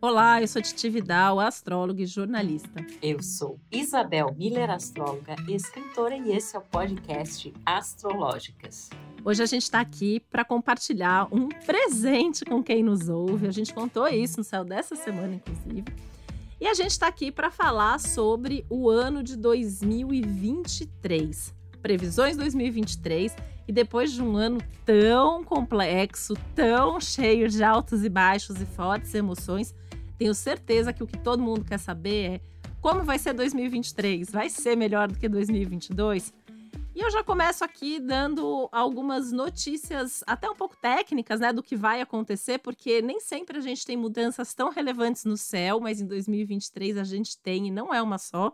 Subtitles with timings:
[0.00, 2.86] Olá, eu sou Titi Vidal, astróloga e jornalista.
[3.02, 8.90] Eu sou Isabel Miller, astróloga, escritora, e esse é o podcast Astrológicas.
[9.24, 13.48] Hoje a gente está aqui para compartilhar um presente com quem nos ouve.
[13.48, 15.82] A gente contou isso no céu dessa semana, inclusive.
[16.60, 21.52] E a gente está aqui para falar sobre o ano de 2023.
[21.82, 23.34] Previsões 2023
[23.66, 29.14] e depois de um ano tão complexo, tão cheio de altos e baixos e fortes
[29.14, 29.74] emoções,
[30.16, 32.40] tenho certeza que o que todo mundo quer saber é
[32.80, 34.30] como vai ser 2023?
[34.30, 36.32] Vai ser melhor do que 2022?
[36.94, 41.76] E eu já começo aqui dando algumas notícias, até um pouco técnicas, né, do que
[41.76, 46.06] vai acontecer, porque nem sempre a gente tem mudanças tão relevantes no céu, mas em
[46.06, 48.52] 2023 a gente tem, e não é uma só.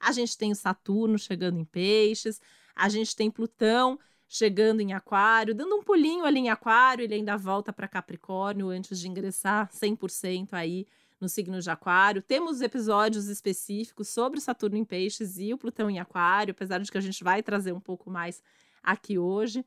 [0.00, 2.40] A gente tem o Saturno chegando em Peixes,
[2.74, 7.36] a gente tem Plutão chegando em Aquário, dando um pulinho ali em Aquário, ele ainda
[7.36, 10.86] volta para Capricórnio antes de ingressar 100% aí
[11.20, 12.22] no signo de Aquário.
[12.22, 16.90] Temos episódios específicos sobre o Saturno em Peixes e o Plutão em Aquário, apesar de
[16.90, 18.42] que a gente vai trazer um pouco mais
[18.82, 19.64] aqui hoje.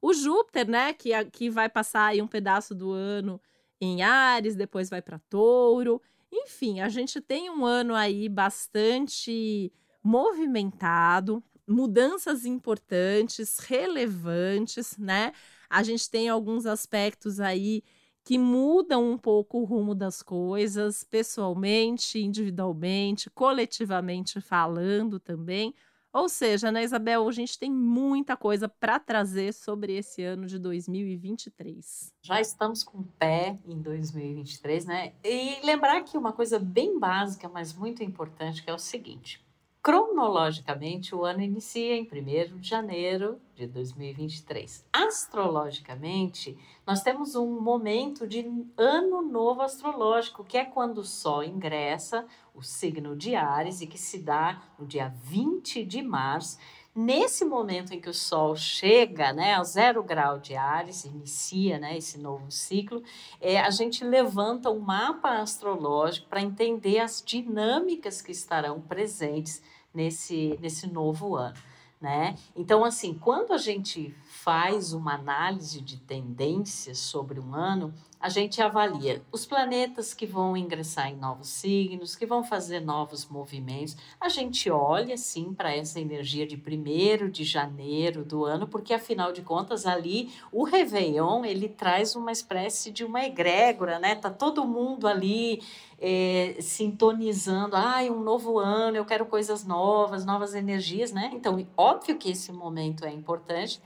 [0.00, 3.40] O Júpiter, né, que, que vai passar aí um pedaço do ano
[3.80, 6.00] em Ares, depois vai para Touro.
[6.32, 9.70] Enfim, a gente tem um ano aí bastante
[10.02, 15.32] movimentado, mudanças importantes, relevantes, né?
[15.68, 17.82] A gente tem alguns aspectos aí
[18.24, 25.74] que mudam um pouco o rumo das coisas, pessoalmente, individualmente, coletivamente falando também.
[26.12, 30.58] Ou seja, né, Isabel, a gente tem muita coisa para trazer sobre esse ano de
[30.58, 32.12] 2023.
[32.20, 35.14] Já estamos com o pé em 2023, né?
[35.24, 39.41] E lembrar aqui uma coisa bem básica, mas muito importante, que é o seguinte:
[39.82, 44.86] Cronologicamente, o ano inicia em 1 de janeiro de 2023.
[44.92, 52.24] Astrologicamente, nós temos um momento de ano novo astrológico, que é quando o Sol ingressa
[52.54, 56.58] o signo de Ares e que se dá no dia 20 de março.
[56.94, 61.96] Nesse momento em que o Sol chega né, ao zero grau de Ares, inicia né,
[61.96, 63.02] esse novo ciclo,
[63.40, 69.62] é, a gente levanta um mapa astrológico para entender as dinâmicas que estarão presentes
[69.94, 71.56] nesse, nesse novo ano.
[71.98, 72.36] Né?
[72.54, 78.60] Então, assim, quando a gente faz uma análise de tendências sobre um ano, a gente
[78.60, 83.96] avalia os planetas que vão ingressar em novos signos, que vão fazer novos movimentos.
[84.20, 89.32] A gente olha, sim, para essa energia de primeiro de janeiro do ano, porque, afinal
[89.32, 94.16] de contas, ali o Réveillon, ele traz uma espécie de uma egrégora, né?
[94.16, 95.62] Tá todo mundo ali
[96.00, 101.30] é, sintonizando, ai, ah, um novo ano, eu quero coisas novas, novas energias, né?
[101.32, 103.80] Então, óbvio que esse momento é importante,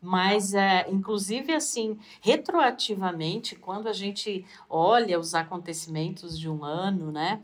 [0.00, 7.40] mas é, inclusive assim retroativamente quando a gente olha os acontecimentos de um ano né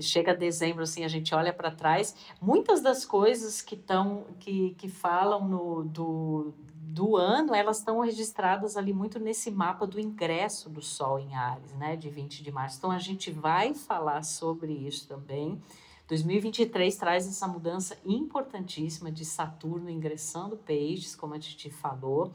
[0.00, 4.88] chega dezembro assim a gente olha para trás muitas das coisas que estão que, que
[4.88, 6.54] falam no do,
[6.96, 11.74] do ano, elas estão registradas ali muito nesse mapa do ingresso do Sol em Ares,
[11.74, 12.78] né, de 20 de março.
[12.78, 15.60] Então a gente vai falar sobre isso também.
[16.08, 22.32] 2023 traz essa mudança importantíssima de Saturno ingressando peixes, como a gente falou.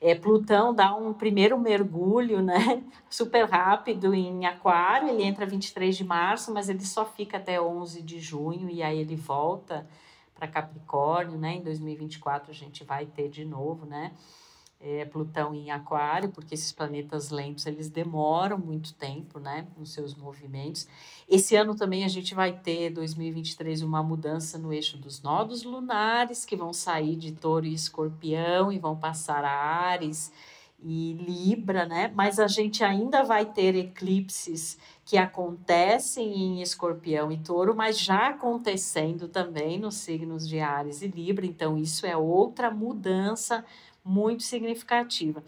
[0.00, 6.04] É, Plutão dá um primeiro mergulho, né, super rápido em Aquário, ele entra 23 de
[6.04, 9.86] março, mas ele só fica até 11 de junho e aí ele volta
[10.34, 11.56] para Capricórnio, né?
[11.56, 14.12] Em 2024 a gente vai ter de novo, né?
[14.82, 20.14] É, Plutão em Aquário, porque esses planetas lentos eles demoram muito tempo, né, nos seus
[20.14, 20.88] movimentos.
[21.28, 26.46] Esse ano também a gente vai ter 2023 uma mudança no eixo dos nodos lunares
[26.46, 30.32] que vão sair de Touro e Escorpião e vão passar a Ares
[30.82, 32.10] e Libra, né?
[32.14, 38.28] Mas a gente ainda vai ter eclipses que acontecem em Escorpião e Touro, mas já
[38.28, 41.44] acontecendo também nos signos de Ares e Libra.
[41.44, 43.64] Então, isso é outra mudança
[44.04, 45.42] muito significativa.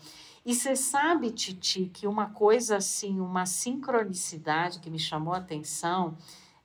[0.45, 6.17] E você sabe, Titi, que uma coisa assim, uma sincronicidade que me chamou a atenção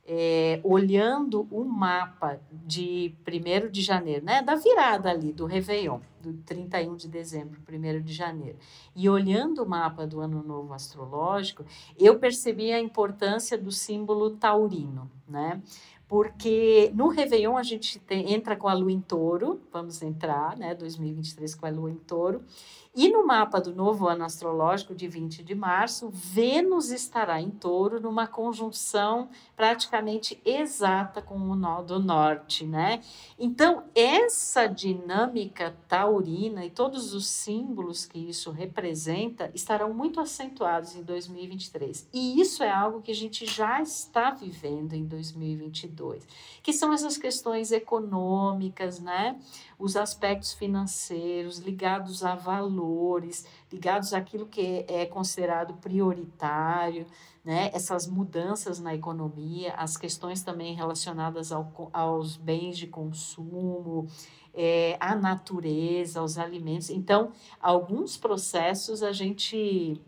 [0.10, 6.34] é, olhando o mapa de 1 de janeiro, né, da virada ali do Réveillon, do
[6.45, 8.57] 31 de dezembro, 1 de janeiro,
[8.95, 11.66] e olhando o mapa do Ano Novo Astrológico,
[12.00, 15.62] eu percebi a importância do símbolo taurino, né?
[16.07, 20.74] Porque no Réveillon a gente tem, entra com a lua em touro, vamos entrar, né,
[20.74, 22.44] 2023 com a lua em touro,
[23.00, 28.01] E no mapa do novo ano astrológico de 20 de março, Vênus estará em touro
[28.01, 33.01] numa conjunção praticamente exata com o nó do norte, né?
[33.38, 41.04] Então, essa dinâmica taurina e todos os símbolos que isso representa estarão muito acentuados em
[41.04, 42.09] 2023.
[42.12, 45.96] E isso é algo que a gente já está vivendo em 2022,
[46.63, 49.39] que são essas questões econômicas, né?
[49.79, 57.05] Os aspectos financeiros ligados a valor valores, ligados àquilo que é considerado prioritário,
[57.44, 57.71] né?
[57.73, 64.07] essas mudanças na economia, as questões também relacionadas ao, aos bens de consumo,
[64.53, 66.89] é, à natureza, aos alimentos.
[66.89, 70.01] Então, alguns processos a gente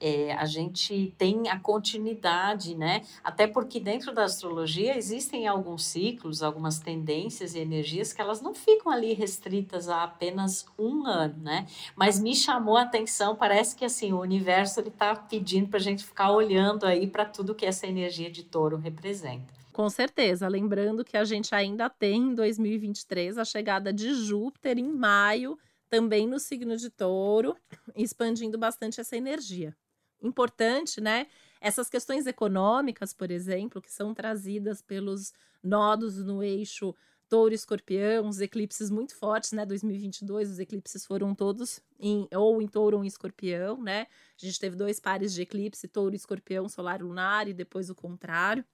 [0.00, 3.02] é, a gente tem a continuidade, né?
[3.22, 8.54] Até porque dentro da astrologia existem alguns ciclos, algumas tendências e energias que elas não
[8.54, 11.66] ficam ali restritas a apenas um ano, né?
[11.96, 15.82] Mas me chamou a atenção, parece que assim o universo ele está pedindo para a
[15.82, 19.58] gente ficar olhando aí para tudo que essa energia de touro representa.
[19.72, 24.92] Com certeza, lembrando que a gente ainda tem em 2023 a chegada de Júpiter em
[24.92, 25.56] maio,
[25.88, 27.56] também no signo de Touro,
[27.96, 29.74] expandindo bastante essa energia
[30.22, 31.26] importante, né?
[31.60, 35.32] Essas questões econômicas, por exemplo, que são trazidas pelos
[35.62, 36.94] nodos no eixo
[37.28, 39.66] Touro Escorpião, os eclipses muito fortes, né?
[39.66, 44.06] 2022, os eclipses foram todos em ou em Touro ou em Escorpião, né?
[44.40, 48.64] A gente teve dois pares de eclipse, Touro Escorpião, solar lunar, e depois o contrário.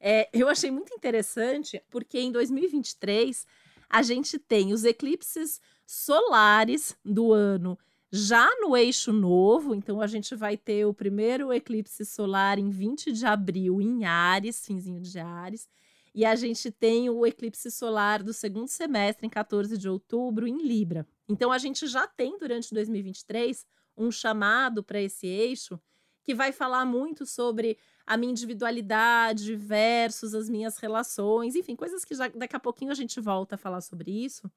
[0.00, 3.44] É, eu achei muito interessante porque em 2023
[3.90, 7.76] a gente tem os eclipses solares do ano
[8.10, 13.12] já no eixo novo, então a gente vai ter o primeiro eclipse solar em 20
[13.12, 15.68] de abril em Ares, finzinho de Ares,
[16.14, 20.62] e a gente tem o eclipse solar do segundo semestre em 14 de outubro em
[20.66, 21.06] Libra.
[21.28, 23.66] Então a gente já tem durante 2023
[23.96, 25.78] um chamado para esse eixo
[26.22, 32.14] que vai falar muito sobre a minha individualidade versus as minhas relações, enfim, coisas que
[32.14, 34.50] já daqui a pouquinho a gente volta a falar sobre isso.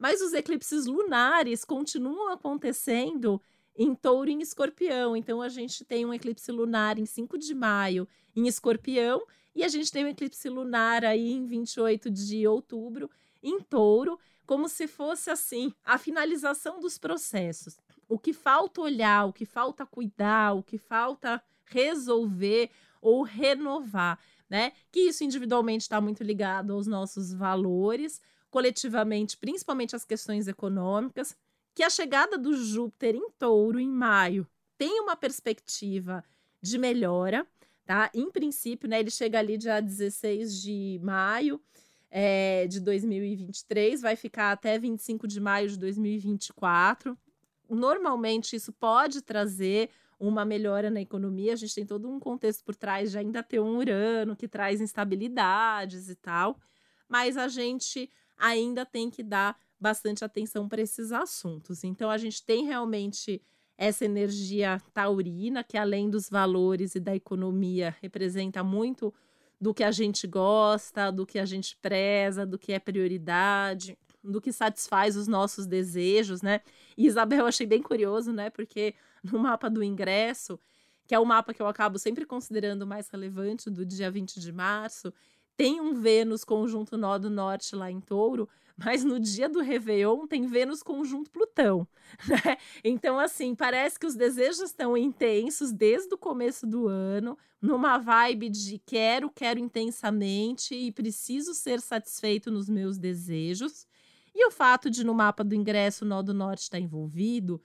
[0.00, 3.40] Mas os eclipses lunares continuam acontecendo
[3.76, 5.14] em touro e em escorpião.
[5.14, 9.22] Então, a gente tem um eclipse lunar em 5 de maio em escorpião
[9.54, 13.10] e a gente tem um eclipse lunar aí em 28 de outubro
[13.42, 17.76] em touro, como se fosse assim a finalização dos processos.
[18.08, 22.70] O que falta olhar, o que falta cuidar, o que falta resolver
[23.02, 24.18] ou renovar,
[24.48, 24.72] né?
[24.90, 28.20] Que isso individualmente está muito ligado aos nossos valores,
[28.50, 31.36] coletivamente, principalmente as questões econômicas,
[31.74, 36.24] que a chegada do Júpiter em touro em maio tem uma perspectiva
[36.60, 37.46] de melhora,
[37.86, 38.10] tá?
[38.14, 41.60] Em princípio, né, ele chega ali dia 16 de maio
[42.10, 47.16] é, de 2023, vai ficar até 25 de maio de 2024.
[47.68, 51.52] Normalmente, isso pode trazer uma melhora na economia.
[51.52, 54.80] A gente tem todo um contexto por trás de ainda ter um Urano que traz
[54.80, 56.58] instabilidades e tal.
[57.08, 61.84] Mas a gente ainda tem que dar bastante atenção para esses assuntos.
[61.84, 63.42] Então, a gente tem realmente
[63.78, 69.12] essa energia taurina, que além dos valores e da economia, representa muito
[69.58, 74.40] do que a gente gosta, do que a gente preza, do que é prioridade, do
[74.40, 76.60] que satisfaz os nossos desejos, né?
[76.96, 78.50] E Isabel, eu achei bem curioso, né?
[78.50, 80.58] Porque no mapa do ingresso,
[81.06, 84.52] que é o mapa que eu acabo sempre considerando mais relevante do dia 20 de
[84.52, 85.12] março,
[85.60, 88.48] tem um Vênus conjunto nó do norte lá em touro,
[88.78, 91.86] mas no dia do Réveillon tem Vênus conjunto Plutão.
[92.26, 92.56] Né?
[92.82, 98.48] Então, assim, parece que os desejos estão intensos desde o começo do ano, numa vibe
[98.48, 103.86] de quero, quero intensamente e preciso ser satisfeito nos meus desejos.
[104.34, 107.62] E o fato de no mapa do ingresso o nó do norte estar tá envolvido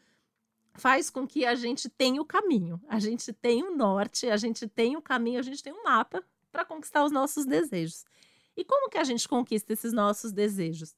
[0.74, 4.68] faz com que a gente tenha o caminho, a gente tem o norte, a gente
[4.68, 6.22] tem o caminho, a gente tem um mapa
[6.56, 8.06] para conquistar os nossos desejos.
[8.56, 10.96] E como que a gente conquista esses nossos desejos?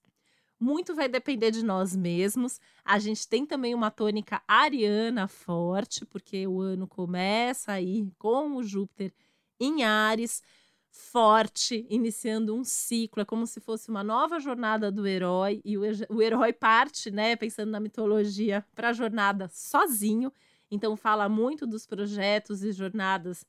[0.60, 2.60] Muito vai depender de nós mesmos.
[2.86, 8.64] A gente tem também uma tônica ariana forte, porque o ano começa aí com o
[8.64, 9.12] Júpiter
[9.60, 10.44] em Ares,
[10.92, 13.24] forte, iniciando um ciclo.
[13.24, 15.60] É como se fosse uma nova jornada do herói.
[15.66, 20.32] E o, herói parte, né, pensando na mitologia, para a jornada sozinho.
[20.70, 23.44] Então, fala muito dos projetos e jornadas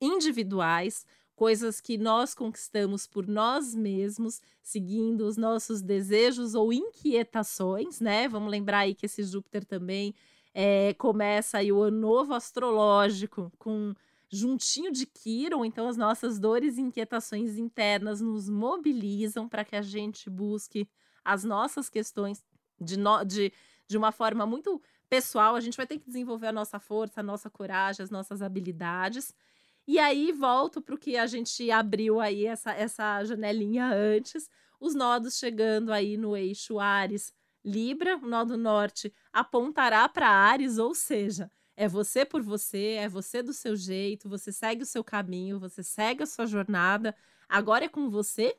[0.00, 1.04] individuais
[1.40, 8.28] coisas que nós conquistamos por nós mesmos, seguindo os nossos desejos ou inquietações, né?
[8.28, 10.14] Vamos lembrar aí que esse Júpiter também
[10.52, 13.94] é, começa aí o ano novo astrológico com
[14.28, 19.80] juntinho de Quiron, então as nossas dores e inquietações internas nos mobilizam para que a
[19.80, 20.86] gente busque
[21.24, 22.44] as nossas questões
[22.78, 23.50] de, no, de,
[23.88, 24.78] de uma forma muito
[25.08, 28.42] pessoal, a gente vai ter que desenvolver a nossa força, a nossa coragem, as nossas
[28.42, 29.34] habilidades.
[29.92, 34.94] E aí volto para o que a gente abriu aí essa, essa janelinha antes, os
[34.94, 40.94] nodos chegando aí no eixo Ares Libra, o nó do norte apontará para Ares, ou
[40.94, 45.58] seja, é você por você, é você do seu jeito, você segue o seu caminho,
[45.58, 47.12] você segue a sua jornada.
[47.48, 48.56] Agora é com você,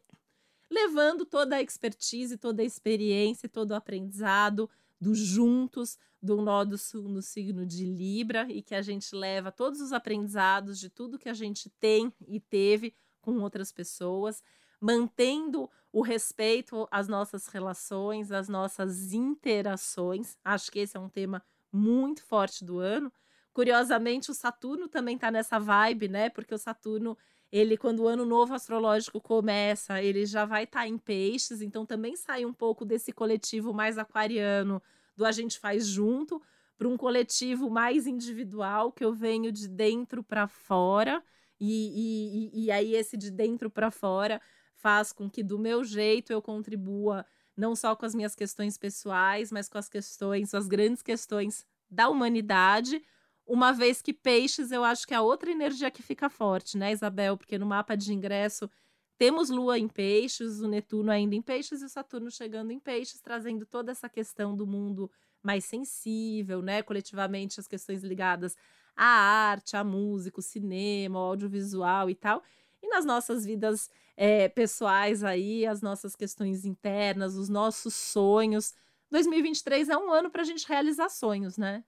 [0.70, 4.70] levando toda a expertise, toda a experiência, todo o aprendizado
[5.02, 6.78] do juntos, do nó do
[7.10, 11.28] no signo de Libra e que a gente leva todos os aprendizados de tudo que
[11.28, 14.44] a gente tem e teve com outras pessoas,
[14.80, 20.38] mantendo o respeito às nossas relações, às nossas interações.
[20.46, 23.12] Acho que esse é um tema muito forte do ano.
[23.52, 26.30] Curiosamente, o Saturno também está nessa vibe, né?
[26.30, 27.18] Porque o Saturno,
[27.52, 31.86] ele, quando o ano novo astrológico começa, ele já vai estar tá em peixes, então
[31.86, 34.82] também sai um pouco desse coletivo mais aquariano
[35.16, 36.42] do a gente faz junto
[36.78, 41.22] para um coletivo mais individual que eu venho de dentro para fora
[41.60, 44.42] e, e, e aí esse de dentro para fora
[44.74, 47.24] faz com que do meu jeito eu contribua
[47.56, 52.10] não só com as minhas questões pessoais, mas com as questões, as grandes questões da
[52.10, 53.04] humanidade.
[53.52, 56.94] Uma vez que peixes, eu acho que é a outra energia que fica forte, né,
[56.94, 57.36] Isabel?
[57.36, 58.72] Porque no mapa de ingresso
[59.18, 63.20] temos Lua em peixes, o Netuno ainda em peixes e o Saturno chegando em peixes,
[63.20, 65.12] trazendo toda essa questão do mundo
[65.44, 66.82] mais sensível, né?
[66.82, 68.56] Coletivamente, as questões ligadas
[68.96, 72.42] à arte, à música, o cinema, o audiovisual e tal.
[72.82, 78.74] E nas nossas vidas é, pessoais aí, as nossas questões internas, os nossos sonhos.
[79.10, 81.84] 2023 é um ano para a gente realizar sonhos, né?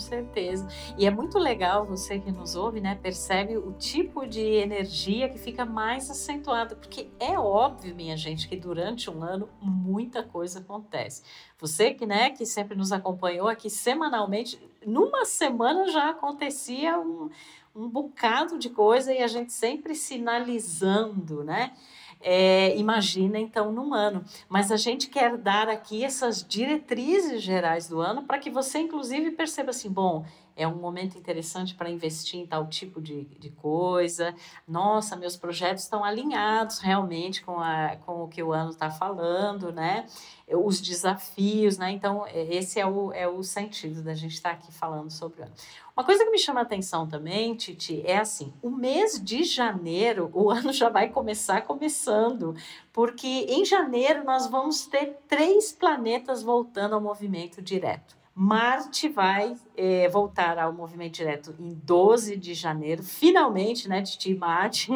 [0.00, 0.66] Certeza.
[0.98, 2.98] E é muito legal você que nos ouve, né?
[3.00, 8.56] Percebe o tipo de energia que fica mais acentuada, porque é óbvio, minha gente, que
[8.56, 11.22] durante um ano muita coisa acontece.
[11.58, 17.28] Você que, né, que sempre nos acompanhou aqui semanalmente, numa semana já acontecia um,
[17.74, 21.72] um bocado de coisa e a gente sempre sinalizando, né?
[22.20, 24.24] É, imagina então num ano.
[24.48, 29.30] Mas a gente quer dar aqui essas diretrizes gerais do ano para que você, inclusive,
[29.32, 30.24] perceba assim: bom,
[30.60, 34.34] é um momento interessante para investir em tal tipo de, de coisa.
[34.68, 39.72] Nossa, meus projetos estão alinhados realmente com, a, com o que o ano está falando,
[39.72, 40.06] né?
[40.46, 41.90] Os desafios, né?
[41.92, 45.40] Então, é, esse é o, é o sentido da gente estar tá aqui falando sobre
[45.40, 45.52] o ano.
[45.96, 50.30] Uma coisa que me chama a atenção também, Titi, é assim: o mês de janeiro,
[50.34, 52.54] o ano já vai começar começando,
[52.92, 58.19] porque em janeiro nós vamos ter três planetas voltando ao movimento direto.
[58.42, 64.90] Marte vai é, voltar ao movimento direto em 12 de janeiro, finalmente, né, Titi Marte,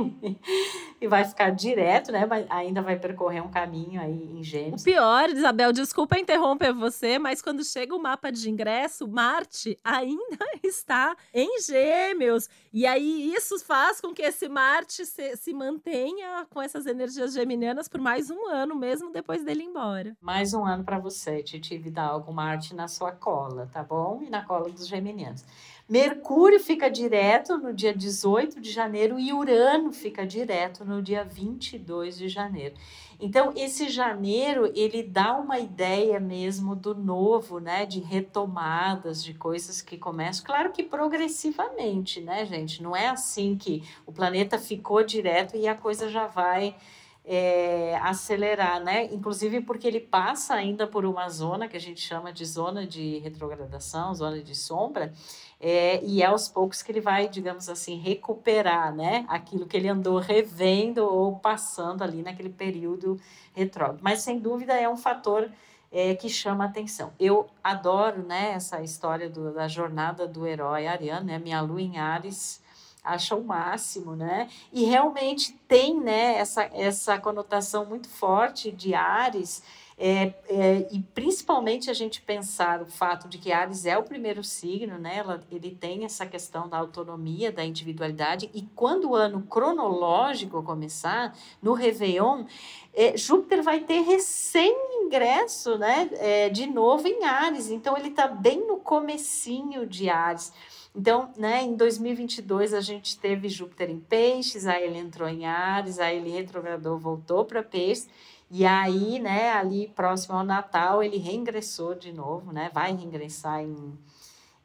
[0.98, 4.80] e vai ficar direto, né, mas ainda vai percorrer um caminho aí em Gêmeos.
[4.80, 10.38] O pior, Isabel, desculpa interromper você, mas quando chega o mapa de ingresso, Marte ainda
[10.64, 16.62] está em Gêmeos, e aí isso faz com que esse Marte se, se mantenha com
[16.62, 20.16] essas energias geminianas por mais um ano, mesmo depois dele ir embora.
[20.22, 24.22] Mais um ano para você, Titi Vidal, com Marte na sua cola, tá bom?
[24.22, 25.44] E na cola dos geminianos.
[25.88, 32.16] Mercúrio fica direto no dia 18 de janeiro e Urano fica direto no dia 22
[32.16, 32.76] de janeiro.
[33.20, 37.84] Então, esse janeiro, ele dá uma ideia mesmo do novo, né?
[37.84, 40.46] De retomadas, de coisas que começam.
[40.46, 42.82] Claro que progressivamente, né, gente?
[42.82, 46.76] Não é assim que o planeta ficou direto e a coisa já vai
[47.24, 49.04] é, acelerar, né?
[49.06, 53.18] Inclusive porque ele passa ainda por uma zona que a gente chama de zona de
[53.18, 55.12] retrogradação, zona de sombra,
[55.58, 59.24] é, e é aos poucos que ele vai, digamos assim, recuperar, né?
[59.28, 63.18] Aquilo que ele andou revendo ou passando ali naquele período
[63.54, 64.00] retrógrado.
[64.02, 65.50] Mas sem dúvida é um fator
[65.90, 67.12] é, que chama atenção.
[67.18, 68.52] Eu adoro, né?
[68.52, 71.38] Essa história do, da jornada do herói Ariano, né?
[71.38, 72.62] Minha lua em Ares
[73.04, 74.48] acha o máximo, né?
[74.72, 79.62] E realmente tem, né, essa, essa conotação muito forte de Ares,
[79.96, 84.42] é, é, e principalmente a gente pensar o fato de que Ares é o primeiro
[84.42, 85.18] signo, né?
[85.18, 91.36] Ela, ele tem essa questão da autonomia, da individualidade, e quando o ano cronológico começar,
[91.62, 92.44] no Réveillon,
[92.92, 96.10] é, Júpiter vai ter recém-ingresso, né?
[96.14, 100.52] É, de novo em Ares, então ele está bem no comecinho de Ares.
[100.94, 105.98] Então, né, em 2022 a gente teve Júpiter em Peixes, aí ele entrou em Ares,
[105.98, 108.08] aí ele retrogradou, voltou para Peixes,
[108.48, 113.98] e aí, né, ali próximo ao Natal, ele reingressou de novo, né, vai reingressar em,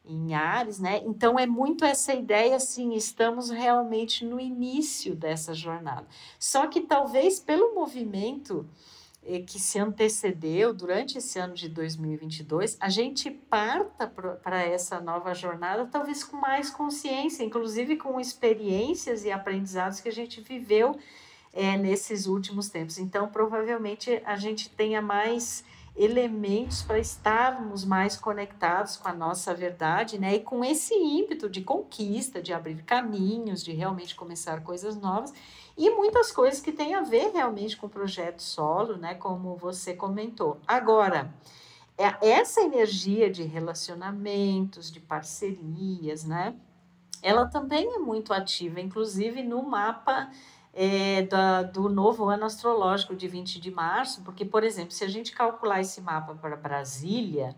[0.06, 1.02] em Ares, né?
[1.06, 6.06] Então é muito essa ideia assim, estamos realmente no início dessa jornada.
[6.38, 8.68] Só que talvez pelo movimento
[9.38, 15.88] que se antecedeu durante esse ano de 2022, a gente parta para essa nova jornada
[15.92, 20.98] talvez com mais consciência, inclusive com experiências e aprendizados que a gente viveu
[21.54, 22.98] é, nesses últimos tempos.
[22.98, 25.64] Então, provavelmente a gente tenha mais
[25.96, 30.36] elementos para estarmos mais conectados com a nossa verdade, né?
[30.36, 35.34] E com esse ímpeto de conquista, de abrir caminhos, de realmente começar coisas novas
[35.80, 39.16] e muitas coisas que têm a ver realmente com o projeto solo, né?
[39.16, 40.60] Como você comentou.
[40.68, 41.34] Agora,
[41.98, 46.54] é, essa energia de relacionamentos, de parcerias, né?
[47.24, 50.30] Ela também é muito ativa, inclusive no mapa
[50.74, 55.08] é, da, do novo ano astrológico de 20 de março, porque, por exemplo, se a
[55.08, 57.56] gente calcular esse mapa para Brasília,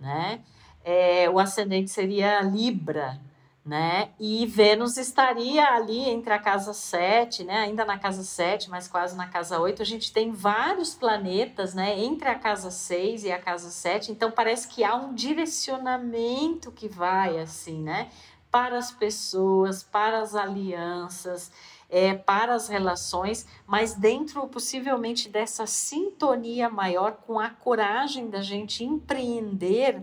[0.00, 0.42] né,
[0.82, 3.20] é, o ascendente seria Libra,
[3.64, 4.10] né?
[4.18, 7.60] E Vênus estaria ali entre a casa 7, né?
[7.60, 9.82] Ainda na casa 7, mas quase na casa 8.
[9.82, 11.98] A gente tem vários planetas, né?
[11.98, 14.10] Entre a casa 6 e a casa 7.
[14.10, 18.10] Então parece que há um direcionamento que vai assim, né?
[18.50, 21.50] Para as pessoas, para as alianças
[21.92, 28.82] é, para as relações, mas dentro possivelmente dessa sintonia maior com a coragem da gente
[28.82, 30.02] empreender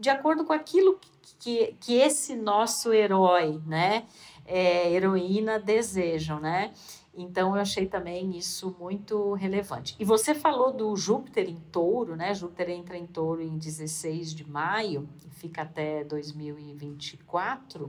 [0.00, 0.98] de acordo com aquilo
[1.38, 4.06] que esse nosso herói, né,
[4.46, 6.72] é, heroína desejam, né?
[7.14, 9.96] Então eu achei também isso muito relevante.
[9.98, 12.32] E você falou do Júpiter em Touro, né?
[12.32, 17.88] Júpiter entra em Touro em 16 de maio fica até 2024.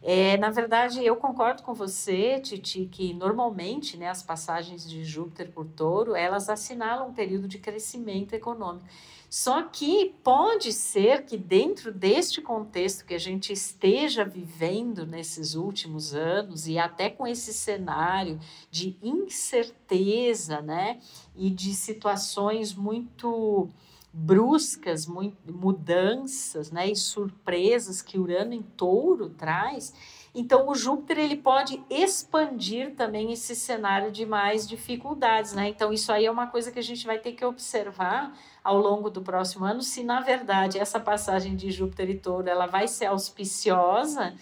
[0.00, 5.50] É, na verdade, eu concordo com você, Titi, que normalmente né, as passagens de Júpiter
[5.50, 8.86] por touro, elas assinalam um período de crescimento econômico.
[9.30, 16.14] Só que pode ser que dentro deste contexto que a gente esteja vivendo nesses últimos
[16.14, 20.98] anos e até com esse cenário de incerteza, né,
[21.36, 23.68] e de situações muito
[24.12, 25.06] bruscas,
[25.46, 29.92] mudanças, né, e surpresas que Urano em Touro traz,
[30.34, 35.68] então o Júpiter ele pode expandir também esse cenário de mais dificuldades, né?
[35.68, 39.10] Então isso aí é uma coisa que a gente vai ter que observar ao longo
[39.10, 43.06] do próximo ano, se na verdade essa passagem de Júpiter e Touro ela vai ser
[43.06, 44.34] auspiciosa,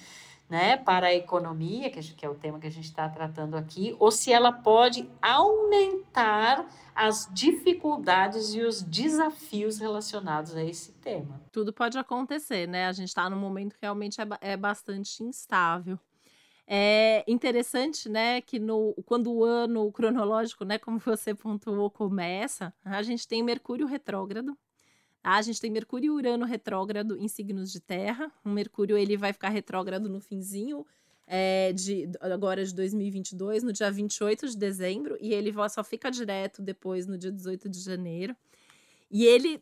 [0.48, 4.10] né, para a economia, que é o tema que a gente está tratando aqui, ou
[4.10, 11.40] se ela pode aumentar as dificuldades e os desafios relacionados a esse tema.
[11.52, 12.86] Tudo pode acontecer, né?
[12.86, 15.98] A gente está num momento que realmente é, é bastante instável.
[16.68, 23.02] É interessante, né, que no, quando o ano cronológico, né, como você pontuou, começa, a
[23.02, 24.58] gente tem Mercúrio retrógrado,
[25.28, 28.30] a gente tem Mercúrio e Urano retrógrado em signos de terra.
[28.44, 30.86] O Mercúrio ele vai ficar retrógrado no finzinho
[31.26, 36.62] é, de agora de 2022, no dia 28 de dezembro, e ele só fica direto
[36.62, 38.36] depois no dia 18 de janeiro.
[39.10, 39.60] E ele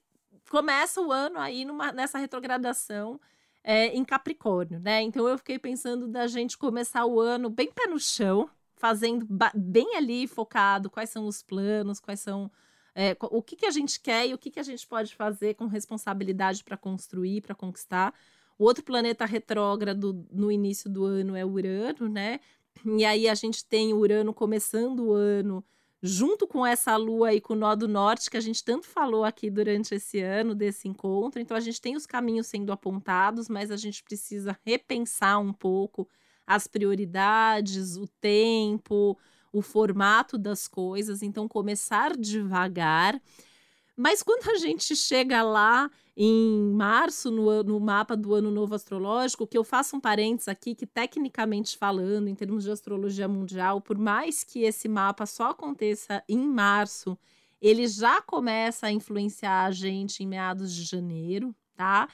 [0.50, 3.18] começa o ano aí numa, nessa retrogradação
[3.62, 5.00] é, em Capricórnio, né?
[5.00, 9.96] Então eu fiquei pensando da gente começar o ano bem pé no chão, fazendo bem
[9.96, 12.50] ali focado quais são os planos, quais são
[12.94, 15.54] é, o que, que a gente quer e o que, que a gente pode fazer
[15.54, 18.14] com responsabilidade para construir, para conquistar.
[18.56, 22.38] O outro planeta retrógrado no início do ano é Urano, né?
[22.84, 25.64] E aí a gente tem Urano começando o ano
[26.06, 29.24] junto com essa lua aí com o nó do norte que a gente tanto falou
[29.24, 31.40] aqui durante esse ano desse encontro.
[31.40, 36.06] Então a gente tem os caminhos sendo apontados, mas a gente precisa repensar um pouco
[36.46, 39.18] as prioridades, o tempo,
[39.54, 43.22] o formato das coisas, então começar devagar.
[43.96, 49.46] Mas quando a gente chega lá em março, no, no mapa do Ano Novo Astrológico,
[49.46, 53.96] que eu faço um parênteses aqui, que tecnicamente falando, em termos de astrologia mundial, por
[53.96, 57.16] mais que esse mapa só aconteça em março,
[57.62, 62.08] ele já começa a influenciar a gente em meados de janeiro, tá?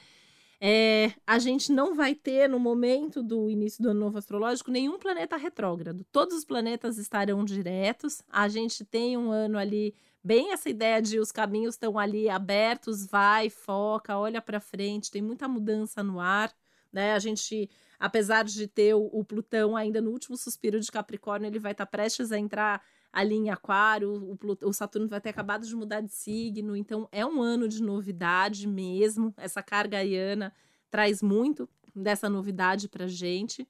[0.63, 4.99] É, a gente não vai ter, no momento do início do ano novo astrológico, nenhum
[4.99, 6.05] planeta retrógrado.
[6.11, 8.21] Todos os planetas estarão diretos.
[8.29, 13.07] A gente tem um ano ali, bem essa ideia de os caminhos estão ali abertos,
[13.07, 16.53] vai, foca, olha para frente, tem muita mudança no ar.
[16.93, 17.13] Né?
[17.13, 17.67] A gente,
[17.99, 21.87] apesar de ter o, o Plutão ainda no último suspiro de Capricórnio, ele vai estar
[21.87, 26.01] tá prestes a entrar ali em Aquário, o, o, Saturno vai ter acabado de mudar
[26.01, 29.33] de signo, então é um ano de novidade mesmo.
[29.37, 30.53] Essa carga aiana
[30.89, 33.67] traz muito dessa novidade para gente.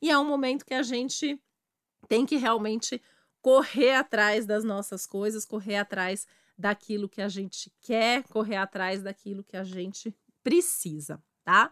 [0.00, 1.38] E é um momento que a gente
[2.08, 3.02] tem que realmente
[3.42, 9.44] correr atrás das nossas coisas, correr atrás daquilo que a gente quer, correr atrás daquilo
[9.44, 11.70] que a gente precisa, tá?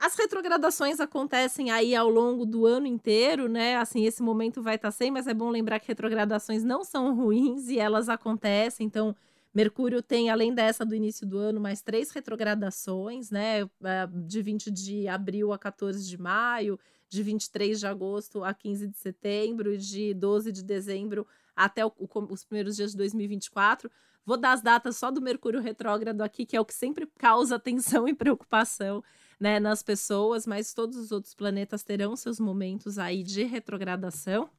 [0.00, 3.76] As retrogradações acontecem aí ao longo do ano inteiro, né?
[3.76, 7.14] Assim, esse momento vai estar tá sem, mas é bom lembrar que retrogradações não são
[7.14, 8.86] ruins e elas acontecem.
[8.86, 9.14] Então,
[9.52, 13.60] Mercúrio tem, além dessa do início do ano, mais três retrogradações, né?
[13.84, 18.88] É, de 20 de abril a 14 de maio, de 23 de agosto a 15
[18.88, 21.92] de setembro e de 12 de dezembro até o,
[22.30, 23.90] os primeiros dias de 2024.
[24.24, 27.58] Vou dar as datas só do Mercúrio retrógrado aqui, que é o que sempre causa
[27.60, 29.04] tensão e preocupação
[29.40, 34.50] né, nas pessoas, mas todos os outros planetas terão seus momentos aí de retrogradação.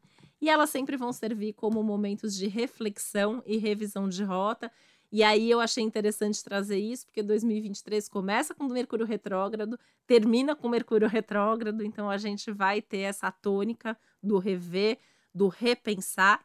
[0.42, 4.72] E elas sempre vão servir como momentos de reflexão e revisão de rota.
[5.12, 10.56] E aí eu achei interessante trazer isso, porque 2023 começa com o Mercúrio retrógrado, termina
[10.56, 14.98] com o Mercúrio retrógrado, então a gente vai ter essa tônica do rever,
[15.36, 16.44] do repensar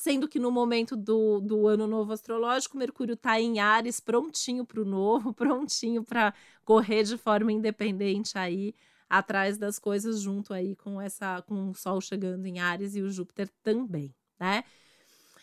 [0.00, 4.80] sendo que no momento do, do ano novo astrológico, Mercúrio está em Ares, prontinho para
[4.80, 6.32] o novo, prontinho para
[6.64, 8.74] correr de forma independente aí
[9.10, 13.10] atrás das coisas junto aí com essa com o Sol chegando em Ares e o
[13.10, 14.64] Júpiter também, né?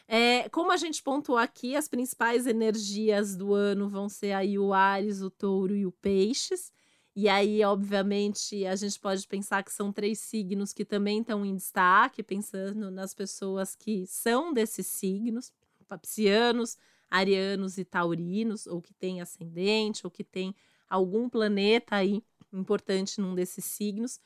[0.08, 4.74] É, como a gente pontuou aqui, as principais energias do ano vão ser aí o
[4.74, 6.74] Ares, o Touro e o Peixes.
[7.20, 11.56] E aí, obviamente, a gente pode pensar que são três signos que também estão em
[11.56, 15.52] destaque, pensando nas pessoas que são desses signos,
[15.88, 16.78] papsianos,
[17.10, 20.54] arianos e taurinos, ou que têm ascendente, ou que tem
[20.88, 24.20] algum planeta aí importante num desses signos,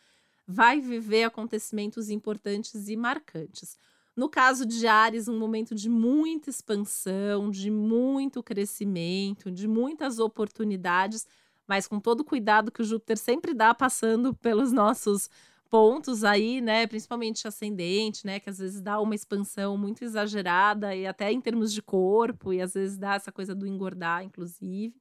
[0.46, 3.78] vai viver acontecimentos importantes e marcantes.
[4.18, 11.26] No caso de Ares, um momento de muita expansão, de muito crescimento, de muitas oportunidades
[11.68, 15.30] mas com todo o cuidado que o Júpiter sempre dá passando pelos nossos
[15.70, 21.08] pontos aí, né, principalmente ascendente, né, que às vezes dá uma expansão muito exagerada e
[21.08, 24.94] até em termos de corpo e às vezes dá essa coisa do engordar, inclusive.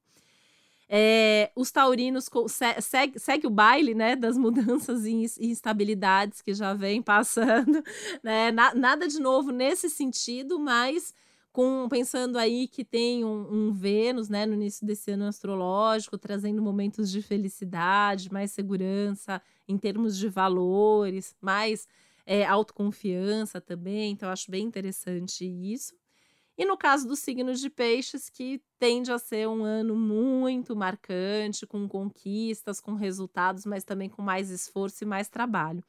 [0.93, 2.29] É, os taurinos
[2.79, 7.81] segue, segue, o baile né, das mudanças e instabilidades que já vem passando.
[8.21, 8.51] Né?
[8.51, 11.13] Na, nada de novo nesse sentido, mas
[11.51, 16.61] com pensando aí que tem um, um, Vênus, né, no início desse ano astrológico, trazendo
[16.61, 21.87] momentos de felicidade, mais segurança em termos de valores, mais
[22.25, 24.11] é, autoconfiança também.
[24.11, 25.93] Então, acho bem interessante isso.
[26.57, 31.65] E no caso do signo de Peixes, que tende a ser um ano muito marcante,
[31.65, 35.83] com conquistas, com resultados, mas também com mais esforço e mais trabalho.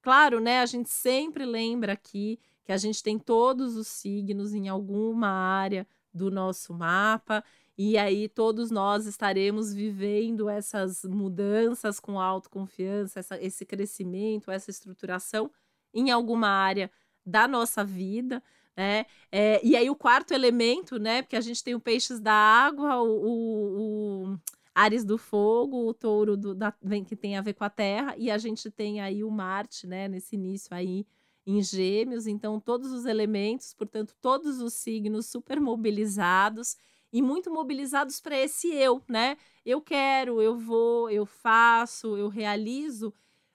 [0.00, 0.60] Claro, né?
[0.60, 5.86] A gente sempre lembra aqui que a gente tem todos os signos em alguma área
[6.12, 7.44] do nosso mapa
[7.76, 15.50] e aí todos nós estaremos vivendo essas mudanças com autoconfiança, essa, esse crescimento, essa estruturação
[15.92, 16.90] em alguma área
[17.26, 18.42] da nossa vida,
[18.76, 19.06] né?
[19.30, 21.22] É, e aí o quarto elemento, né?
[21.22, 24.38] Porque a gente tem o peixes da água, o, o, o
[24.72, 26.72] Ares do fogo, o touro do, da,
[27.06, 30.06] que tem a ver com a terra, e a gente tem aí o Marte, né?
[30.06, 31.06] Nesse início aí
[31.46, 36.76] em Gêmeos, então todos os elementos, portanto, todos os signos super mobilizados
[37.12, 39.36] e muito mobilizados para esse eu, né?
[39.64, 43.12] Eu quero, eu vou, eu faço, eu realizo,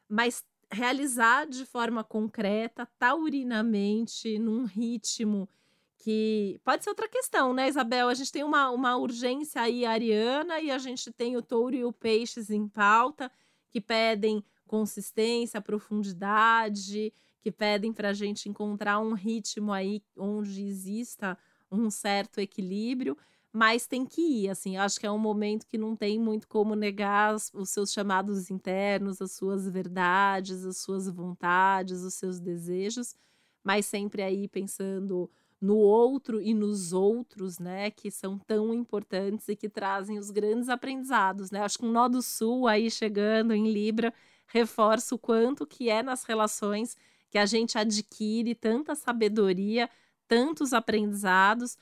[0.08, 5.50] mas realizar de forma concreta, taurinamente, num ritmo
[5.98, 8.08] que pode ser outra questão, né, Isabel?
[8.08, 11.84] A gente tem uma, uma urgência aí ariana e a gente tem o touro e
[11.84, 13.30] o peixes em pauta
[13.70, 21.38] que pedem consistência, profundidade, que pedem para a gente encontrar um ritmo aí onde exista
[21.72, 23.18] um certo equilíbrio,
[23.52, 26.76] mas tem que ir, assim, acho que é um momento que não tem muito como
[26.76, 33.16] negar os seus chamados internos, as suas verdades, as suas vontades, os seus desejos,
[33.64, 39.56] mas sempre aí pensando no outro e nos outros, né, que são tão importantes e
[39.56, 41.62] que trazem os grandes aprendizados, né?
[41.62, 44.14] Acho que um nó do sul aí chegando em Libra
[44.48, 46.96] reforça o quanto que é nas relações
[47.30, 49.90] que a gente adquire tanta sabedoria,
[50.28, 51.78] tantos aprendizados,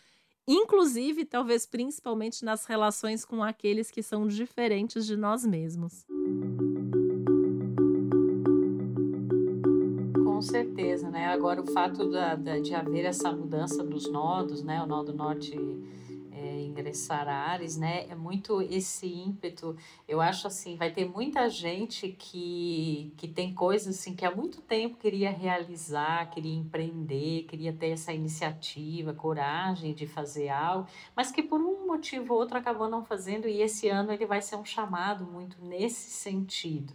[0.47, 6.05] inclusive, talvez principalmente nas relações com aqueles que são diferentes de nós mesmos.
[10.23, 11.25] Com certeza, né?
[11.27, 14.81] Agora, o fato da, da, de haver essa mudança dos nodos, né?
[14.81, 15.57] O nó do norte
[16.65, 18.05] ingressar Ares, né?
[18.09, 19.75] É muito esse ímpeto.
[20.07, 24.61] Eu acho assim, vai ter muita gente que, que tem coisas assim que há muito
[24.61, 31.43] tempo queria realizar, queria empreender, queria ter essa iniciativa, coragem de fazer algo, mas que
[31.43, 34.65] por um motivo ou outro acabou não fazendo e esse ano ele vai ser um
[34.65, 36.93] chamado muito nesse sentido,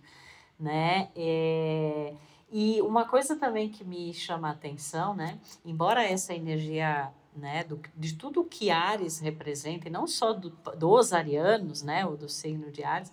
[0.59, 1.11] né?
[1.17, 2.15] É...
[2.55, 5.41] E uma coisa também que me chama a atenção, né?
[5.65, 11.12] Embora essa energia né, do, de tudo que Ares representa, e não só do, dos
[11.12, 13.12] arianos, né, ou do signo de Ares,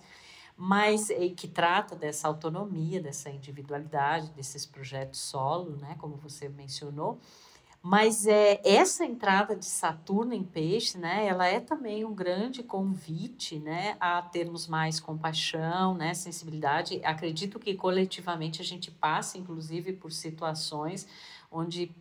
[0.58, 7.19] mas que trata dessa autonomia, dessa individualidade, desses projetos solo, né, como você mencionou.
[7.82, 13.58] Mas é essa entrada de Saturno em Peixe, né, ela é também um grande convite,
[13.58, 16.99] né, a termos mais compaixão, né, sensibilidade.
[17.05, 21.08] Acredito que coletivamente a gente passa, inclusive, por situações
[21.51, 21.91] onde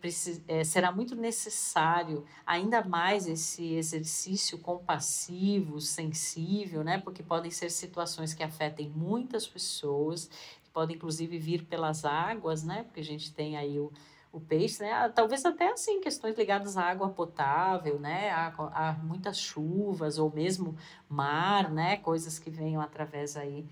[0.47, 6.99] é, será muito necessário ainda mais esse exercício compassivo, sensível, né?
[6.99, 10.27] Porque podem ser situações que afetem muitas pessoas,
[10.63, 12.83] que podem inclusive vir pelas águas, né?
[12.83, 13.91] Porque a gente tem aí o,
[14.31, 14.93] o peixe, né?
[14.93, 18.29] Ah, talvez até assim questões ligadas à água potável, né?
[18.29, 20.77] A, muitas chuvas ou mesmo
[21.09, 21.97] mar, né?
[21.97, 23.65] Coisas que venham através aí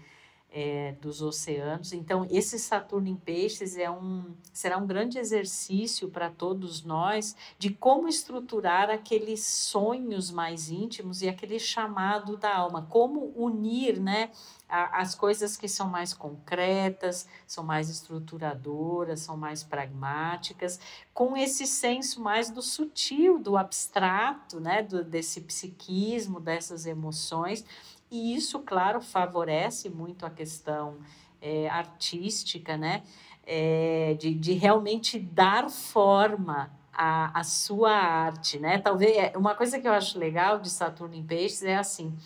[0.52, 1.92] é, dos oceanos.
[1.94, 7.70] Então, esse Saturno em Peixes é um, será um grande exercício para todos nós de
[7.70, 14.32] como estruturar aqueles sonhos mais íntimos e aquele chamado da alma, como unir, né?
[14.70, 20.78] as coisas que são mais concretas, são mais estruturadoras, são mais pragmáticas,
[21.14, 27.64] com esse senso mais do sutil, do abstrato, né, do, desse psiquismo, dessas emoções,
[28.10, 30.98] e isso, claro, favorece muito a questão
[31.42, 33.04] é, artística, né?
[33.46, 38.80] É, de, de realmente dar forma à, à sua arte, né?
[38.80, 42.18] Talvez é, uma coisa que eu acho legal de Saturno em Peixes é assim: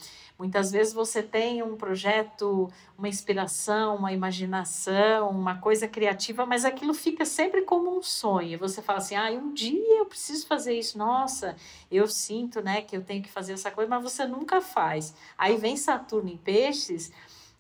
[0.42, 6.96] Muitas vezes você tem um projeto, uma inspiração, uma imaginação, uma coisa criativa, mas aquilo
[6.96, 8.58] fica sempre como um sonho.
[8.58, 10.98] Você fala assim: ah, um dia eu preciso fazer isso.
[10.98, 11.56] Nossa,
[11.92, 15.14] eu sinto né, que eu tenho que fazer essa coisa, mas você nunca faz.
[15.38, 17.12] Aí vem Saturno em Peixes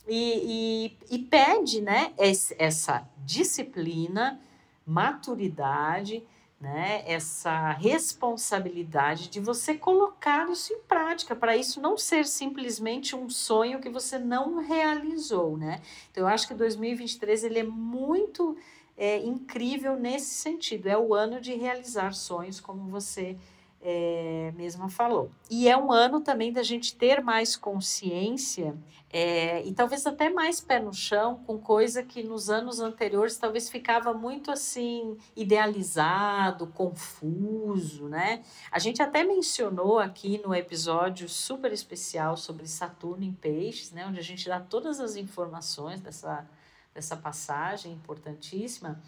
[0.08, 4.42] e, e, e pede né, essa disciplina,
[4.88, 6.24] maturidade
[6.62, 13.28] né, essa responsabilidade de você colocar isso em prática, para isso não ser simplesmente um
[13.32, 15.82] sonho que você não realizou, né?
[16.12, 18.56] Então, eu acho que 2023 ele é muito
[18.96, 23.36] é, incrível nesse sentido, é o ano de realizar sonhos, como você
[23.84, 25.32] é, mesma falou.
[25.50, 28.76] E é um ano também da gente ter mais consciência
[29.14, 33.70] é, e talvez até mais pé no chão com coisa que nos anos anteriores talvez
[33.70, 38.44] ficava muito assim idealizado, confuso, né?
[38.72, 44.06] A gente até mencionou aqui no episódio super especial sobre Saturno em Peixes, né?
[44.08, 46.48] Onde a gente dá todas as informações dessa,
[46.94, 49.02] dessa passagem importantíssima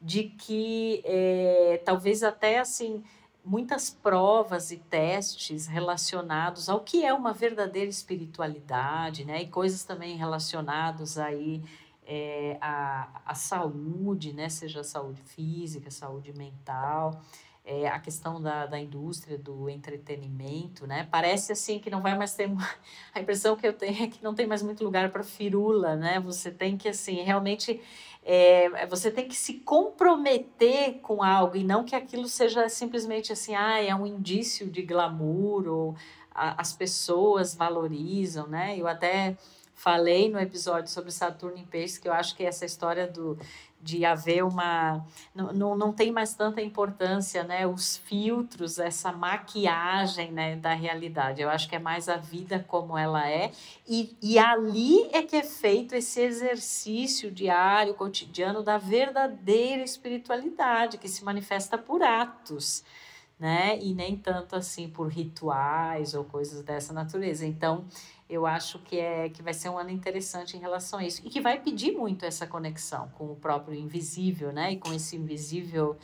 [0.00, 3.04] de que é, talvez até assim
[3.44, 9.42] muitas provas e testes relacionados ao que é uma verdadeira espiritualidade, né?
[9.42, 11.62] E coisas também relacionadas aí
[12.06, 14.48] é, à, à saúde, né?
[14.48, 17.22] Seja saúde física, saúde mental,
[17.64, 21.06] é, a questão da, da indústria do entretenimento, né?
[21.10, 22.50] Parece assim que não vai mais ter
[23.14, 26.18] a impressão que eu tenho é que não tem mais muito lugar para firula, né?
[26.20, 27.80] Você tem que assim realmente
[28.22, 33.54] é, você tem que se comprometer com algo e não que aquilo seja simplesmente assim,
[33.54, 35.96] ah, é um indício de glamour ou
[36.30, 38.76] a, as pessoas valorizam, né?
[38.76, 39.36] Eu até
[39.74, 43.38] falei no episódio sobre Saturno em Peixes que eu acho que essa história do
[43.82, 45.04] de haver uma.
[45.34, 47.66] Não, não, não tem mais tanta importância, né?
[47.66, 51.40] Os filtros, essa maquiagem né, da realidade.
[51.40, 53.52] Eu acho que é mais a vida como ela é.
[53.88, 61.08] E, e ali é que é feito esse exercício diário, cotidiano, da verdadeira espiritualidade, que
[61.08, 62.84] se manifesta por atos.
[63.40, 63.78] Né?
[63.80, 67.46] E nem tanto assim por rituais ou coisas dessa natureza.
[67.46, 67.86] Então,
[68.28, 71.30] eu acho que é que vai ser um ano interessante em relação a isso e
[71.30, 74.72] que vai pedir muito essa conexão com o próprio invisível, né?
[74.72, 75.96] E com esse invisível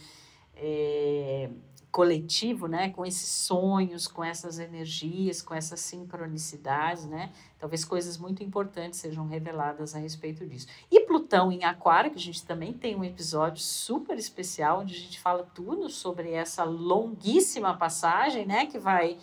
[0.56, 1.50] é,
[1.96, 2.90] coletivo, né?
[2.90, 7.32] Com esses sonhos, com essas energias, com essas sincronicidades, né?
[7.58, 10.66] Talvez coisas muito importantes sejam reveladas a respeito disso.
[10.90, 14.98] E Plutão em Aquário, que a gente também tem um episódio super especial onde a
[14.98, 18.66] gente fala tudo sobre essa longuíssima passagem, né?
[18.66, 19.16] Que vai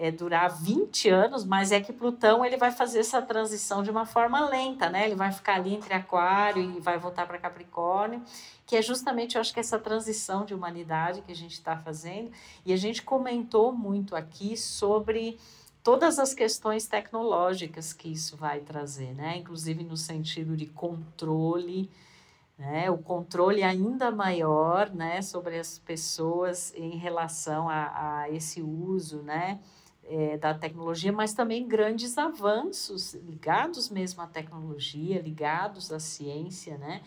[0.00, 4.06] é, durar 20 anos, mas é que Plutão ele vai fazer essa transição de uma
[4.06, 5.04] forma lenta, né?
[5.04, 8.22] Ele vai ficar ali entre Aquário e vai voltar para Capricórnio,
[8.64, 12.32] que é justamente, eu acho que essa transição de humanidade que a gente está fazendo.
[12.64, 15.38] E a gente comentou muito aqui sobre
[15.82, 19.36] todas as questões tecnológicas que isso vai trazer, né?
[19.36, 21.90] Inclusive no sentido de controle,
[22.56, 22.90] né?
[22.90, 25.20] O controle ainda maior, né?
[25.20, 29.60] Sobre as pessoas em relação a, a esse uso, né?
[30.10, 37.00] É, da tecnologia, mas também grandes avanços ligados mesmo à tecnologia, ligados à ciência, né?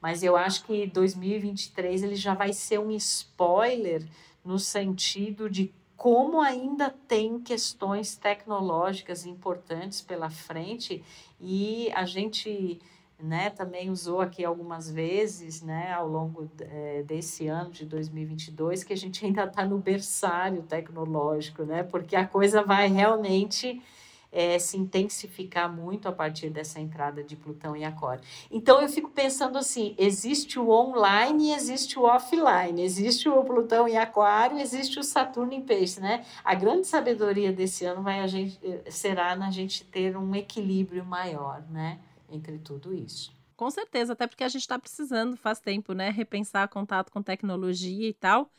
[0.00, 4.04] Mas eu acho que 2023 ele já vai ser um spoiler
[4.44, 11.02] no sentido de como ainda tem questões tecnológicas importantes pela frente
[11.40, 12.80] e a gente
[13.20, 18.92] né, também usou aqui algumas vezes, né, ao longo é, desse ano de 2022, que
[18.92, 23.82] a gente ainda está no berçário tecnológico, né, porque a coisa vai realmente
[24.30, 28.22] é, se intensificar muito a partir dessa entrada de Plutão em Aquário.
[28.50, 33.88] Então eu fico pensando assim: existe o online e existe o offline, existe o Plutão
[33.88, 36.24] em Aquário, existe o Saturno em Peixe, né?
[36.44, 41.04] A grande sabedoria desse ano vai a gente, eh, será na gente ter um equilíbrio
[41.04, 41.98] maior, né,
[42.30, 43.32] entre tudo isso.
[43.56, 48.08] Com certeza, até porque a gente está precisando faz tempo, né, repensar contato com tecnologia
[48.08, 48.50] e tal.